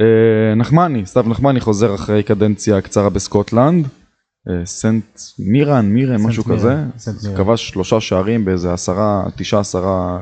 [0.00, 3.86] אה, נחמני, סתיו נחמני חוזר אחרי קדנציה קצרה בסקוטלנד.
[4.48, 6.76] אה, סנט מירן, מירן, משהו כזה.
[6.96, 7.36] סנט מירן.
[7.36, 10.20] כבש שלושה שערים באיזה עשרה, תשעה, עשרה,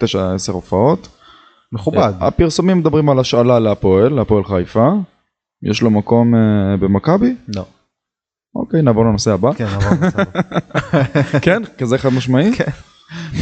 [0.00, 1.08] תשע, עשר הופעות.
[1.72, 1.98] מכובד.
[1.98, 4.92] אה, הפרסומים מדברים על השאלה להפועל, להפועל חיפה.
[5.62, 7.34] יש לו מקום אה, במכבי?
[7.56, 7.64] לא.
[8.54, 9.52] אוקיי, נעבור לנושא הבא.
[9.52, 10.22] כן, עברנו, בסדר.
[11.44, 12.50] כן, כזה חד משמעי?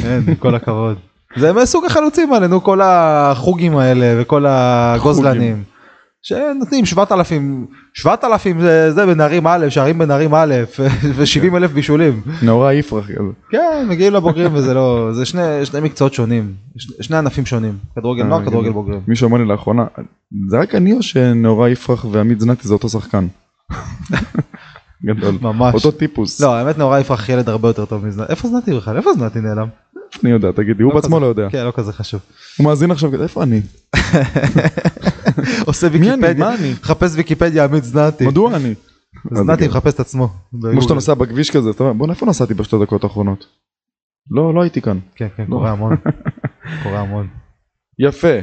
[0.04, 0.96] עם כל הכבוד.
[1.36, 5.62] זה מסוג החלוצים האלה, נו, כל החוגים האלה וכל הגוזלנים.
[6.22, 10.54] שנותנים 7,000, 7,000 זה, זה בנערים א', שערים בנערים א',
[11.16, 12.20] ו-70 אלף בישולים.
[12.42, 13.30] נאורה יפרח כזה.
[13.50, 16.54] כן, מגיעים לבוגרים וזה לא, זה שני, שני מקצועות שונים,
[17.00, 18.74] שני ענפים שונים, כדורגל נוער, אה, כדורגל כן.
[18.74, 19.00] בוגרים.
[19.08, 19.84] מישהו אמר לי לאחרונה,
[20.48, 23.26] זה רק אני או שנאורה יפרח ועמית זנתי זה אותו שחקן?
[25.04, 25.34] גדול.
[25.40, 25.74] ממש.
[25.74, 26.40] אותו טיפוס.
[26.40, 28.32] לא, האמת נורא יפרח ילד הרבה יותר טוב מזנתי.
[28.32, 28.96] איפה זנתי בכלל?
[28.96, 29.68] איפה זנתי נעלם?
[30.24, 31.48] אני יודע, תגידי, הוא לא בעצמו לא יודע.
[31.50, 32.20] כן, לא כזה חשוב.
[32.58, 33.60] הוא מאזין עכשיו, איפה אני?
[35.66, 35.98] עושה מי?
[35.98, 36.72] ויקיפדיה, מה אני?
[36.72, 38.26] מחפש ויקיפדיה עמית זנתי.
[38.26, 38.74] מדוע אני?
[39.30, 40.28] זנתי מחפש את עצמו.
[40.72, 43.46] כמו שאתה נוסע בכביש כזה, אתה אומר, בוא'נה איפה נסעתי בשתי דקות האחרונות?
[44.30, 44.98] לא, לא הייתי כאן.
[45.14, 45.56] כן, כן, לא.
[45.56, 45.96] קורה המון.
[46.82, 47.28] קורה המון.
[47.98, 48.38] יפה.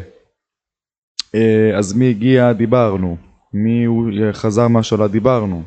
[1.36, 3.18] אה, אז מי הגיע דיברנו.
[3.54, 3.86] מי
[4.34, 5.64] חזר מהשאלה דיברנו.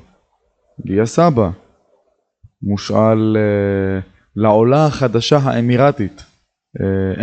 [0.84, 1.50] דיא סבע.
[2.62, 4.00] מושאל אה,
[4.36, 6.24] לעולה החדשה האמירתית.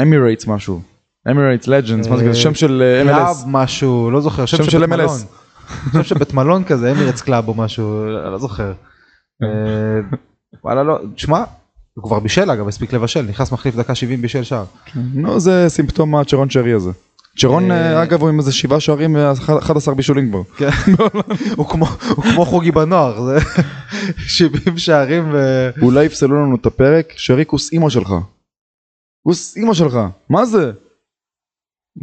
[0.02, 0.82] Emirates משהו.
[1.32, 2.40] Emirates Legends, מה זה אה, כזה?
[2.40, 3.48] שם של אה, club MLS.
[3.48, 5.26] משהו, לא זוכר, שם שם של MLS.
[5.94, 8.74] שם של בית מלון כזה, Emirates club או משהו, לא זוכר.
[9.44, 10.18] אה,
[10.64, 11.44] וואלה לא, תשמע,
[11.94, 14.66] הוא כבר בישל אגב, הספיק לבשל, נכנס מחליף דקה 70 בישל שער.
[14.96, 16.92] נו זה סימפטום הצ'רון שרי הזה.
[17.38, 20.44] צ'רון אה, אה, אגב הוא עם איזה שבעה שערים ו-11 בישולים כבר.
[20.58, 20.70] כן.
[21.58, 23.40] הוא כמו- חוגי בנוער, זה
[24.38, 25.70] 70 שערים ו...
[25.82, 28.14] אולי יפסלו לנו את הפרק, שרי כוס אימא שלך.
[29.24, 30.72] כוס אימא שלך, מה זה?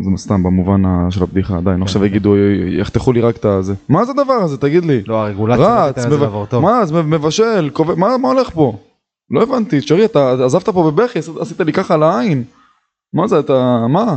[0.05, 2.37] זה סתם במובן של הבדיחה, עדיין, עכשיו יגידו,
[2.81, 3.75] יחתכו לי רק את הזה.
[3.89, 5.03] מה זה הדבר הזה, תגיד לי?
[5.07, 6.07] לא, הרגולציה רץ.
[6.61, 8.79] מה, מבשל, מה הולך פה?
[9.31, 12.45] לא הבנתי, שרי, אתה עזבת פה בבכי, עשית לי ככה על העין.
[13.13, 14.17] מה זה, אתה, מה?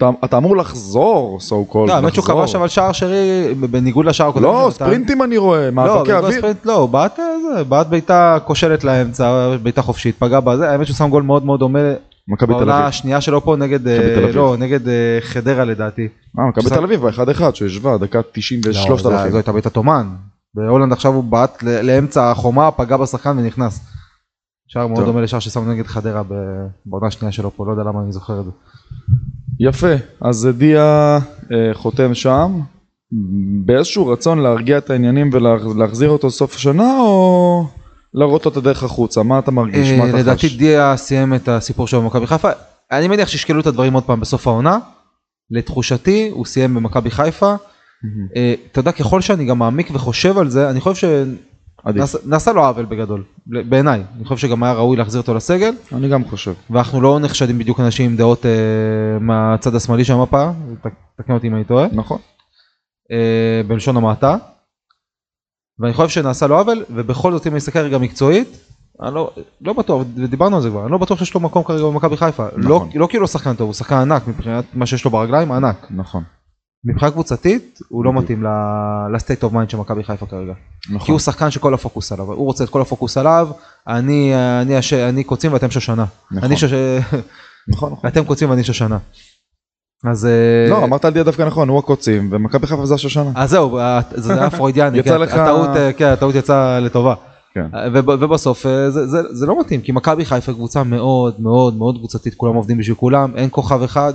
[0.00, 2.24] אתה- אתה אמור לחזור, so called, לא, האמת שהוא.
[2.24, 4.44] כבש אבל שער שרי, בניגוד לשער הקודם.
[4.44, 4.68] לא.
[4.72, 6.44] ספרינטים אני רואה, לא, מאבקי אוויר.
[6.64, 7.18] לא, הוא בעט
[7.56, 11.60] אה, בעט בעיטה כושלת לאמצע, בעיטה חופשית, פגע בזה, האמת שהוא שם גול מאוד מאוד
[11.60, 11.78] דומה
[12.28, 12.86] מכבי תל אביב.
[12.86, 14.30] השנייה שלו פה נגד, אה.
[14.34, 16.08] לא, נגד אה, חדרה לדעתי.
[16.38, 18.96] אה, מכבי תל אביב, באחד אחד, שהשווה, דקה 90 לא, אלפים.
[19.30, 20.06] זו הייתה בעיטת אומן.
[20.54, 23.80] בהולנד עכשיו הוא בעט לאמצע החומה, פגע בשחקן ונכנס.
[24.68, 25.04] שער מאוד.
[25.04, 26.22] דומה לשער ששם נגד חדרה
[26.86, 28.50] בעונה השנייה שלו פה, לא יודע למה אני זוכר את זה.
[29.60, 31.18] יפה, אז דיה
[31.52, 32.60] אה, חותם שם,
[33.64, 37.64] באיזשהו רצון להרגיע את העניינים ולהחזיר אותו סוף השנה, או
[38.14, 39.22] להראות לו את הדרך החוצה?
[39.22, 39.90] מה אתה מרגיש?
[39.90, 40.56] מה אה, אתה לדעתי חש?
[40.56, 42.50] דיה סיים את הסיפור שלו במכבי חיפה.
[42.92, 44.78] אני מניח שישקלו את הדברים עוד פעם בסוף העונה.
[45.50, 47.54] לתחושתי הוא סיים במכבי חיפה.
[48.36, 51.26] אה, אתה יודע ככל שאני גם מעמיק וחושב על זה אני חושב
[52.06, 56.24] שנעשה לו עוול בגדול בעיניי אני חושב שגם היה ראוי להחזיר אותו לסגל אני גם
[56.24, 56.54] חושב.
[56.70, 58.50] ואנחנו לא נחשדים בדיוק אנשים עם דעות אה,
[59.20, 60.50] מהצד השמאלי של המפה
[61.16, 62.18] תקן אותי אם אני טועה נכון.
[63.12, 64.36] אה, בלשון המעטה.
[65.78, 68.70] ואני חושב שנעשה לו עוול ובכל זאת אם אני מסתכל רגע מקצועית
[69.02, 71.84] אני לא, לא בטוח ודיברנו על זה כבר אני לא בטוח שיש לו מקום כרגע
[71.84, 72.88] במכבי חיפה לא, נכון.
[72.94, 76.24] לא כאילו הוא שחקן טוב הוא שחקן ענק מבחינת מה שיש לו ברגליים ענק נכון.
[76.84, 78.24] מבחינה קבוצתית הוא לא בדיוק.
[78.24, 78.44] מתאים
[79.14, 80.52] ל state of mind של מכבי חיפה כרגע
[80.82, 81.12] כי נכון.
[81.12, 83.48] הוא שחקן שכל הפוקוס עליו הוא רוצה את כל הפוקוס עליו
[83.88, 84.92] אני אני הש...
[84.92, 86.44] אני קוצים ואתם שושנה נכון.
[86.44, 86.72] אני שוש...
[87.68, 88.10] נכון, נכון.
[88.10, 88.98] אתם קוצים ואני שושנה.
[90.04, 93.30] אז אה, לא, אמרת על דיא דווקא נכון, הוא הקוצים, ומכבי חיפה זה השושנה.
[93.34, 97.14] אז זהו, ה- זה היה פרוידיאני, יצא כן, לך- הטעות, אה, כן, הטעות יצאה לטובה.
[97.54, 97.66] כן.
[97.74, 101.76] אה, וב- ובסוף אה, זה- זה זה לא מתאים, כי מכבי חיפה קבוצה מאוד מאוד
[101.76, 104.12] מאוד קבוצתית, כולם עובדים בשביל כולם, אין כוכב אחד,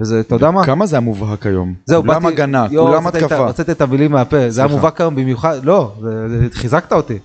[0.00, 0.66] וזה, אתה יודע מה?
[0.66, 1.74] כמה זה המובהק היום?
[1.84, 3.36] זהו, כולם באתי- הגנה, יואו, כולם התקפה.
[3.36, 4.70] הוצאת את המילים מהפה, זה היה.
[4.74, 7.18] מובהק היום במיוחד, לא, זה- זה- חיזקת אותי.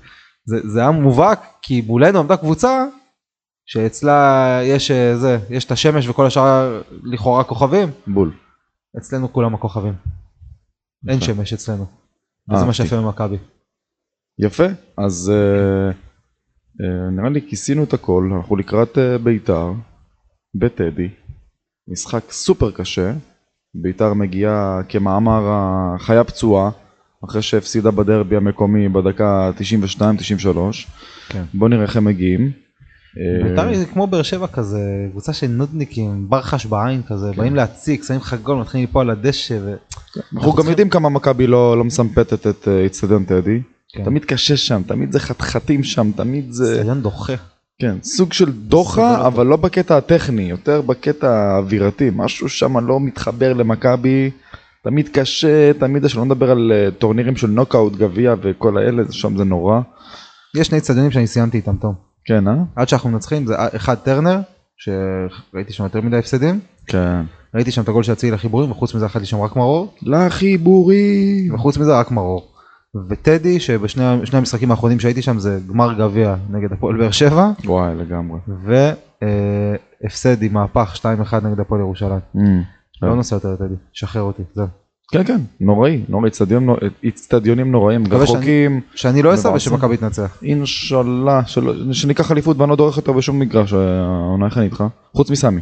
[0.45, 2.85] זה זה היה מובהק, כי מולנו עמדה קבוצה,
[3.65, 8.31] שאצלה יש אה, זה, יש את השמש וכל השאר לכאורה כוכבים, בול.
[8.97, 9.93] אצלנו כולם הכוכבים.
[11.09, 11.21] אין.
[11.21, 11.85] שמש אצלנו.
[12.49, 12.67] וזה אהבתי.
[12.67, 13.37] מה שיפה במכבי.
[14.39, 14.63] יפה,
[14.97, 15.89] אז אה,
[16.85, 19.71] אה, נראה לי כיסינו את הכל, אנחנו לקראת אה, בית"ר,
[20.55, 21.09] בטדי,
[21.87, 23.13] משחק סופר קשה,
[23.75, 26.69] בית"ר מגיעה כמאמר החיה פצועה,
[27.25, 29.51] אחרי שהפסידה בדרבי המקומי בדקה
[29.99, 30.01] 92-93,
[31.29, 31.43] כן.
[31.53, 32.51] בוא נראה איך הם מגיעים.
[33.17, 38.03] אה, בית"ר היא כמו באר שבע כזה, קבוצה של נודניקים, ברחש בעין כזה, באים להציג,
[38.03, 39.57] שמים לך גול, מתחילים ליפול על הדשא.
[39.61, 39.75] ו-
[40.35, 43.61] אנחנו גם יודעים כמה מכבי לא לא מסמפתת את אה, איצטדיון טדי,
[43.93, 44.03] כן.
[44.03, 46.73] תמיד קשה שם, תמיד זה חתחתים שם, תמיד זה...
[46.73, 47.33] אצטדיון דוחה.
[47.81, 49.27] כן, סוג של דוחה.
[49.27, 54.31] אבל לא בקטע הטכני, יותר בקטע האווירתי, משהו שם לא מתחבר למכבי,
[54.83, 59.43] תמיד קשה, תמיד, שלא נדבר על אה, טורנירים של נוקאוט, גביע וכל האלה, שם זה
[59.43, 59.81] נורא.
[60.57, 61.95] יש שני אצטדיונים שאני סיימתי איתם טוב.
[62.25, 62.53] כן, אה?
[62.75, 64.39] עד שאנחנו מנצחים זה אחד טרנר,
[64.77, 67.21] שראיתי שם יותר מדי הפסדים, כן.
[67.55, 71.55] ראיתי שם את הגול של אצילי לחיבורים, וחוץ מזה אכלתי שם רק מרור, לחיבורים.
[71.55, 72.50] וחוץ מזה רק מרור.
[73.09, 77.95] וטדי שבשני שני המשחקים האחרונים שהייתי שם זה גמר גביע נגד הפועל באר שבע, וואי,
[77.95, 78.39] לגמרי.
[80.01, 80.95] והפסד עם מהפך
[81.31, 82.19] 2-1 נגד הפועל ירושלים.
[82.35, 82.39] Mm.
[83.01, 84.67] לא נוסע יותר טדי, שחרר אותי, זהו.
[85.11, 86.29] כן, כן, נוראי, נוראי,
[87.03, 89.49] איצטדיונים נוראים, רחוקים, שאני לא אסע.
[89.49, 90.37] ושמכבי תנצח.
[90.43, 91.41] אינשאללה,
[91.91, 94.83] שניקח אליפות ואני לא דורך יותר בשום מגרש, אה, העונה איך אני איתך?
[95.13, 95.61] חוץ מסמי,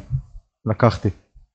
[0.66, 1.10] לקחתי.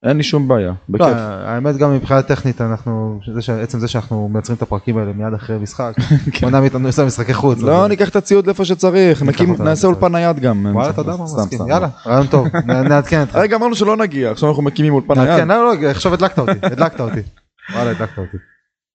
[0.09, 1.17] אין לי שום בעיה, לא, בכיף.
[1.19, 5.35] האמת גם מבחינה טכנית אנחנו, זה ש- עצם זה שאנחנו מייצרים את הפרקים האלה מיד
[5.35, 5.93] אחרי משחק,
[6.33, 6.47] כן.
[6.47, 7.63] מונע מאיתנו לנסוע משחקי חוץ.
[7.63, 9.23] לא, ניקח את הציוד לאיפה שצריך,
[9.59, 10.67] נעשה אולפן נייד גם.
[10.73, 11.59] וואלה, אתה יודע מה, מסכים.
[11.69, 12.47] יאללה, רעיון טוב,
[12.89, 13.35] נעדכן אותך.
[13.37, 15.29] הרגע אמרנו שלא נגיע, עכשיו אנחנו מקימים אולפן נייד.
[15.29, 17.21] נעדכן, לא, לא, עכשיו הדלקת אותי, הדלקת אותי.
[17.75, 18.37] וואלה, הדלקת אותי.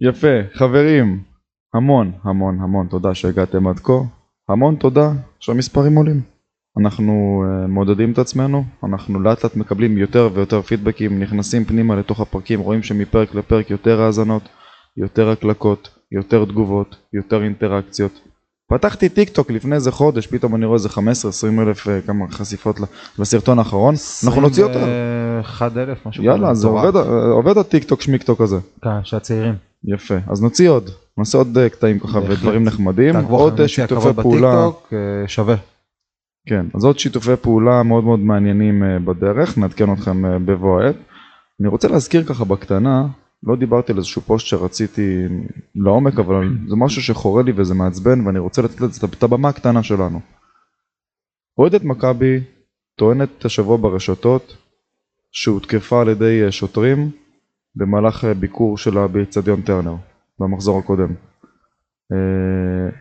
[0.02, 1.20] יפה, חברים,
[1.74, 3.94] המון, המון, המון תודה שהגעתם עד כה.
[4.50, 6.22] המון תודה שהמספרים עולים.
[6.80, 12.20] אנחנו אה, מעודדים את עצמנו, אנחנו לאט לאט מקבלים יותר ויותר פידבקים, נכנסים פנימה לתוך
[12.20, 14.44] הפרקים, רואים שמפרק לפרק יותר האזנות,
[14.98, 18.20] יותר הקלקות, יותר תגובות, יותר אינטראקציות.
[18.70, 21.00] פתחתי טיק טוק לפני איזה חודש, פתאום אני רואה איזה 15-20
[21.62, 22.80] אלף אה, כמה חשיפות
[23.20, 24.80] לסרטון האחרון, אנחנו נוציא אותו.
[24.80, 26.24] 21,000 משהו.
[26.24, 26.86] יאללה, כזה, זה מטורף.
[26.86, 28.58] עובד, אה, עובד הטיק טוק שמיקטוק הזה.
[28.82, 29.56] כן, שהצעירים.
[29.84, 32.20] יפה, אז נוציא עוד, נעשה עוד אה, קטעים ככה.
[32.28, 35.56] ודברים נחמדים, עוד אה, שיתופי פעולה, אה, שווה.
[36.50, 40.96] כן, אז עוד שיתופי פעולה מאוד מאוד מעניינים אה, בדרך, נעדכן אתכם אה, בבוא העת.
[41.60, 43.08] אני רוצה להזכיר ככה בקטנה,
[43.44, 45.26] לא דיברתי על איזשהו פוסט שרציתי
[45.76, 49.84] לעומק, אבל זה משהו שחורה לי וזה מעצבן ואני רוצה לתת לזה את הבמה הקטנה
[49.84, 50.20] שלנו.
[51.58, 52.40] אוהדת מכבי
[52.96, 54.58] טוענת השבוע ברשתות
[55.32, 57.12] שהותקפה על ידי אה, שוטרים
[57.76, 59.96] במהלך ביקור שלה באיצטדיון טרנר
[60.40, 61.14] במחזור הקודם.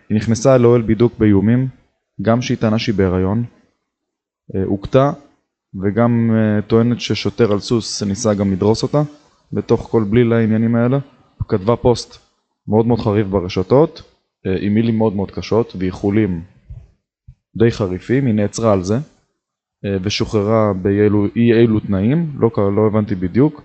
[0.08, 1.68] היא נכנסה לאוהל בידוק באיומים,
[2.22, 3.44] גם שהיא טענה שהיא בהיריון,
[4.54, 5.12] אה, הוכתה
[5.82, 9.02] וגם אה, טוענת ששוטר על סוס ניסה גם לדרוס אותה
[9.52, 10.98] בתוך כל בליל העניינים האלה.
[11.48, 12.18] כתבה פוסט
[12.68, 14.02] מאוד מאוד חריף ברשתות
[14.46, 16.42] אה, עם מילים מאוד מאוד קשות ואיחולים
[17.56, 18.98] די חריפים, היא נעצרה על זה
[20.02, 23.62] ושוחררה באי אילו, אי אילו תנאים, לא, לא הבנתי בדיוק.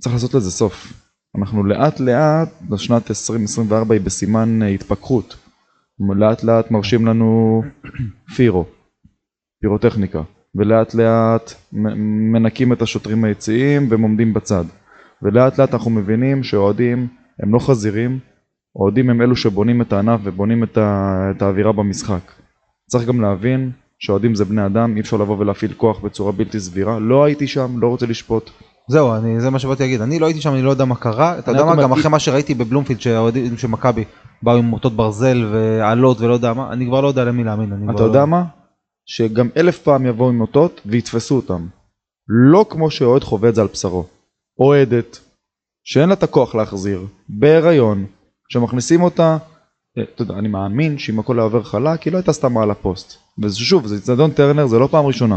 [0.00, 1.03] צריך לעשות לזה סוף.
[1.38, 5.36] אנחנו לאט לאט, בשנת 2024 היא בסימן אה, התפכחות.
[6.16, 7.62] לאט לאט מרשים לנו
[8.36, 8.64] פירו,
[9.60, 10.22] פירוטכניקה,
[10.54, 11.54] ולאט לאט
[12.32, 14.64] מנקים את השוטרים היציעים והם עומדים בצד.
[15.22, 17.08] ולאט לאט אנחנו מבינים שאוהדים
[17.42, 18.18] הם לא חזירים,
[18.76, 21.30] אוהדים הם אלו שבונים את הענף ובונים את, ה...
[21.36, 22.32] את האווירה במשחק.
[22.90, 26.98] צריך גם להבין שאוהדים זה בני אדם, אי אפשר לבוא ולהפעיל כוח בצורה בלתי סבירה.
[26.98, 28.50] לא הייתי שם, לא רוצה לשפוט.
[28.88, 31.38] זהו, אני, זה מה שבאתי להגיד, אני לא הייתי שם, אני לא יודע מה קרה,
[31.38, 34.04] אתה יודע מה, גם אחרי מה שראיתי בבלומפילד שהאוהדים של מכבי
[34.42, 37.72] באו עם מוטות ברזל ועלות ולא יודע מה, אני כבר לא יודע למי להאמין.
[37.72, 38.26] אתה כבר יודע לא...
[38.26, 38.44] מה?
[39.06, 41.66] שגם אלף פעם יבואו עם אותות ויתפסו אותם.
[42.28, 44.06] לא כמו שאוהד חווה את זה על בשרו.
[44.58, 45.18] אוהדת,
[45.84, 48.06] שאין לה את הכוח להחזיר, בהיריון,
[48.48, 49.36] שמכניסים אותה,
[49.98, 52.70] אה, אתה יודע, אני מאמין שאם הכל היה עובר חלק, היא לא הייתה סתם על
[52.70, 53.16] הפוסט.
[53.38, 55.36] ושוב, זה אצטדיון טרנר, זה לא פעם ראשונה.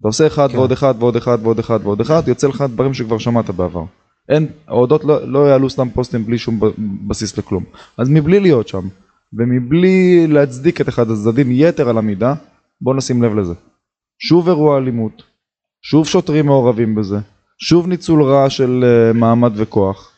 [0.00, 0.56] אתה עושה אחד כן.
[0.56, 3.84] ועוד אחד ועוד אחד ועוד אחד ועוד אחד, יוצא לך דברים שכבר שמעת בעבר.
[4.28, 6.60] אין, ההודעות לא, לא יעלו סתם פוסטים בלי שום
[7.08, 7.64] בסיס לכלום.
[7.98, 8.88] אז מבלי להיות שם,
[9.32, 12.34] ומבלי להצדיק את אחד הצדדים יתר על המידה,
[12.80, 13.54] בואו נשים לב לזה.
[14.18, 15.22] שוב אירוע אלימות,
[15.82, 17.18] שוב שוטרים מעורבים בזה,
[17.58, 20.12] שוב ניצול רע של uh, מעמד וכוח.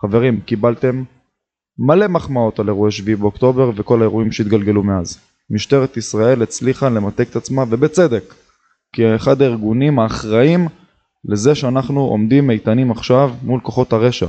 [0.00, 1.02] חברים, קיבלתם
[1.78, 5.18] מלא מחמאות על אירועי 7 באוקטובר וכל האירועים שהתגלגלו מאז.
[5.50, 8.34] משטרת ישראל הצליחה למתק את עצמה ובצדק,
[8.94, 10.68] כאחד הארגונים האחראים
[11.24, 14.26] לזה שאנחנו עומדים איתנים עכשיו מול כוחות הרשע.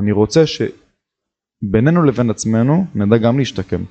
[0.00, 3.82] אני רוצה שבינינו לבין עצמנו נדע גם להשתקם,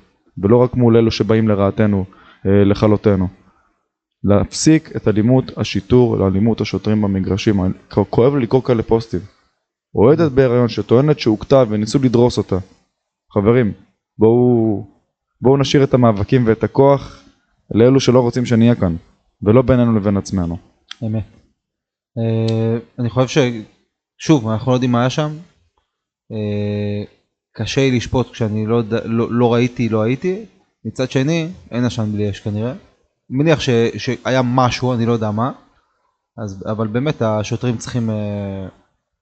[0.42, 2.04] ולא רק מול אלו שבאים לרעתנו,
[2.46, 3.28] אה, לכלותנו.
[4.24, 7.60] להפסיק את אלימות השיטור, לאלימות השוטרים במגרשים.
[7.88, 9.20] כואב לי לקרוא כאלה פוסטים.
[9.94, 12.56] אוהדת בהיריון שטוענת שהוכתה וניסו לדרוס אותה.
[13.34, 13.72] חברים,
[14.18, 14.86] בואו,
[15.40, 17.24] בואו נשאיר את המאבקים ואת הכוח
[17.74, 18.96] לאלו שלא רוצים שנהיה כאן,
[19.42, 20.56] ולא בינינו לבין עצמנו.
[21.06, 21.24] אמת.
[22.18, 23.38] אה, אני חושב ש...
[24.18, 25.30] שוב, אנחנו לא יודעים מה היה שם.
[26.32, 27.04] אה,
[27.52, 30.44] קשה לי לשפוט כשאני לא, לא, לא ראיתי, לא הייתי.
[30.84, 32.72] מצד שני, אין עשן בלי אש כנראה.
[33.30, 35.52] מניח ש, שהיה משהו, אני לא יודע מה.
[36.44, 38.66] אז, אבל באמת השוטרים צריכים אה,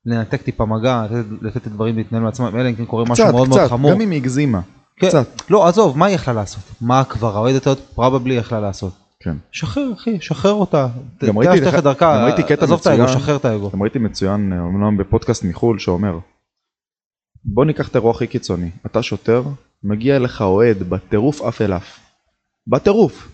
[0.06, 3.48] לנתק טיפה מגע, לתת, לתת לדברים להתנהל מעצמם, אלא אם כן קורה משהו קצת, מאוד
[3.48, 3.90] מאוד קצת, חמור.
[3.90, 4.60] גם אם היא הגזימה.
[4.96, 5.50] כן, קצת.
[5.50, 6.62] לא, עזוב, מה היא יכלה לעשות?
[6.80, 8.92] מה כבר, האוהדת הזאת פרבבלי יכלה לעשות?
[9.26, 9.36] כן.
[9.52, 10.88] שחרר אחי, שחרר אותה.
[11.24, 13.18] גם ראיתי לך- לדרכה, גם ראיתי קטע עזוב את האגו, מצוין.
[13.18, 13.70] שחרר את האגו.
[13.70, 16.18] גם ראיתי מצוין, אומנם בפודקאסט מחו"ל, שאומר,
[17.44, 19.42] בוא ניקח את האירוע הכי קיצוני, אתה שוטר,
[19.84, 21.98] מגיע לך אוהד בטירוף אף אל אף.
[22.66, 23.28] בטירוף.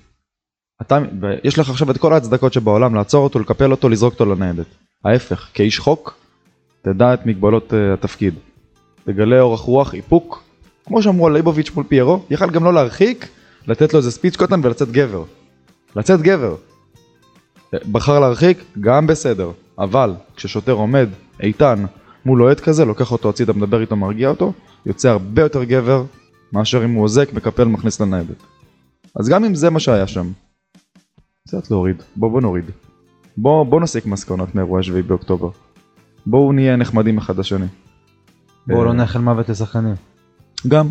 [0.82, 0.98] אתה,
[1.44, 4.66] יש לך עכשיו את כל ההצדקות שבעולם לעצור אותו, לקפל אותו, לזרוק אותו לניידת.
[5.04, 6.14] ההפך, כאיש חוק,
[6.82, 8.34] תדע את מגבלות uh, התפקיד.
[9.04, 10.42] תגלה אורך רוח, איפוק,
[10.86, 13.28] כמו שאמרו על ליבוביץ' מול פיירו, יכל גם לא להרחיק,
[13.66, 15.24] לתת לו איזה ספיץ' קטן ולצאת גבר.
[15.96, 16.56] לצאת גבר.
[17.92, 19.50] בחר להרחיק, גם בסדר.
[19.78, 21.08] אבל כששוטר עומד
[21.40, 21.84] איתן
[22.24, 24.52] מול אוהד כזה, לוקח אותו הצידה, מדבר איתו, מרגיע אותו,
[24.86, 26.04] יוצא הרבה יותר גבר
[26.52, 28.42] מאשר אם הוא אוזק, מקפל, מכניס לניידת.
[29.14, 30.32] אז גם אם זה מה שהיה שם,
[31.48, 32.64] קצת להוריד, בוא בוא נוריד.
[33.36, 35.48] בוא, בוא נסיק מסקנות מאירועי 7 באוקטובר.
[36.26, 37.66] בואו נהיה נחמדים אחד לשני.
[38.66, 39.94] בואו לא אה, נאחל מוות לשחקנים.
[40.68, 40.88] גם,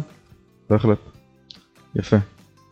[0.69, 0.97] בהחלט.
[1.95, 2.17] יפה.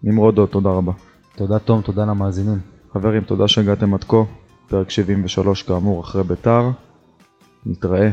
[0.04, 0.92] נמרוד עוד, תודה רבה.
[1.40, 2.60] תודה תום, תודה למאזינים.
[2.94, 4.18] חברים, תודה שהגעתם עד כה.
[4.68, 6.70] פרק 73 כאמור אחרי ביתר.
[7.66, 8.12] נתראה.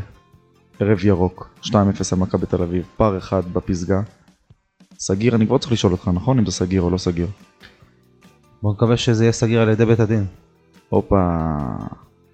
[0.80, 1.72] ערב ירוק, 2-0
[2.12, 4.00] על מכבי בתל אביב, פער אחד בפסגה.
[4.98, 6.38] סגיר, אני כבר צריך לשאול אותך, נכון?
[6.38, 7.26] אם זה סגיר או לא סגיר.
[8.62, 10.24] בוא נקווה שזה יהיה סגיר על ידי בית הדין.
[10.88, 11.30] הופה.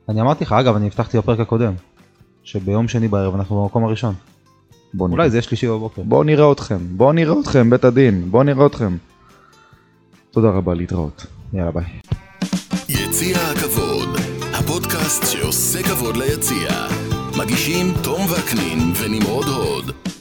[0.09, 1.72] אני אמרתי לך, אגב, אני הבטחתי בפרק הקודם,
[2.43, 4.14] שביום שני בערב אנחנו במקום הראשון.
[4.95, 5.18] בוא נראה.
[5.18, 6.03] אולי זה יהיה שלישי בבוקר.
[6.03, 8.97] בואו נראה אתכם, בואו נראה אתכם, בית הדין, בואו נראה אתכם.
[10.32, 11.26] תודה רבה, להתראות.
[11.52, 11.84] יאללה ביי.
[12.88, 14.08] יציע הכבוד,
[14.54, 16.70] הפודקאסט שעושה כבוד ליציע.
[17.38, 20.11] מגישים תום וקנין ונמרוד הוד.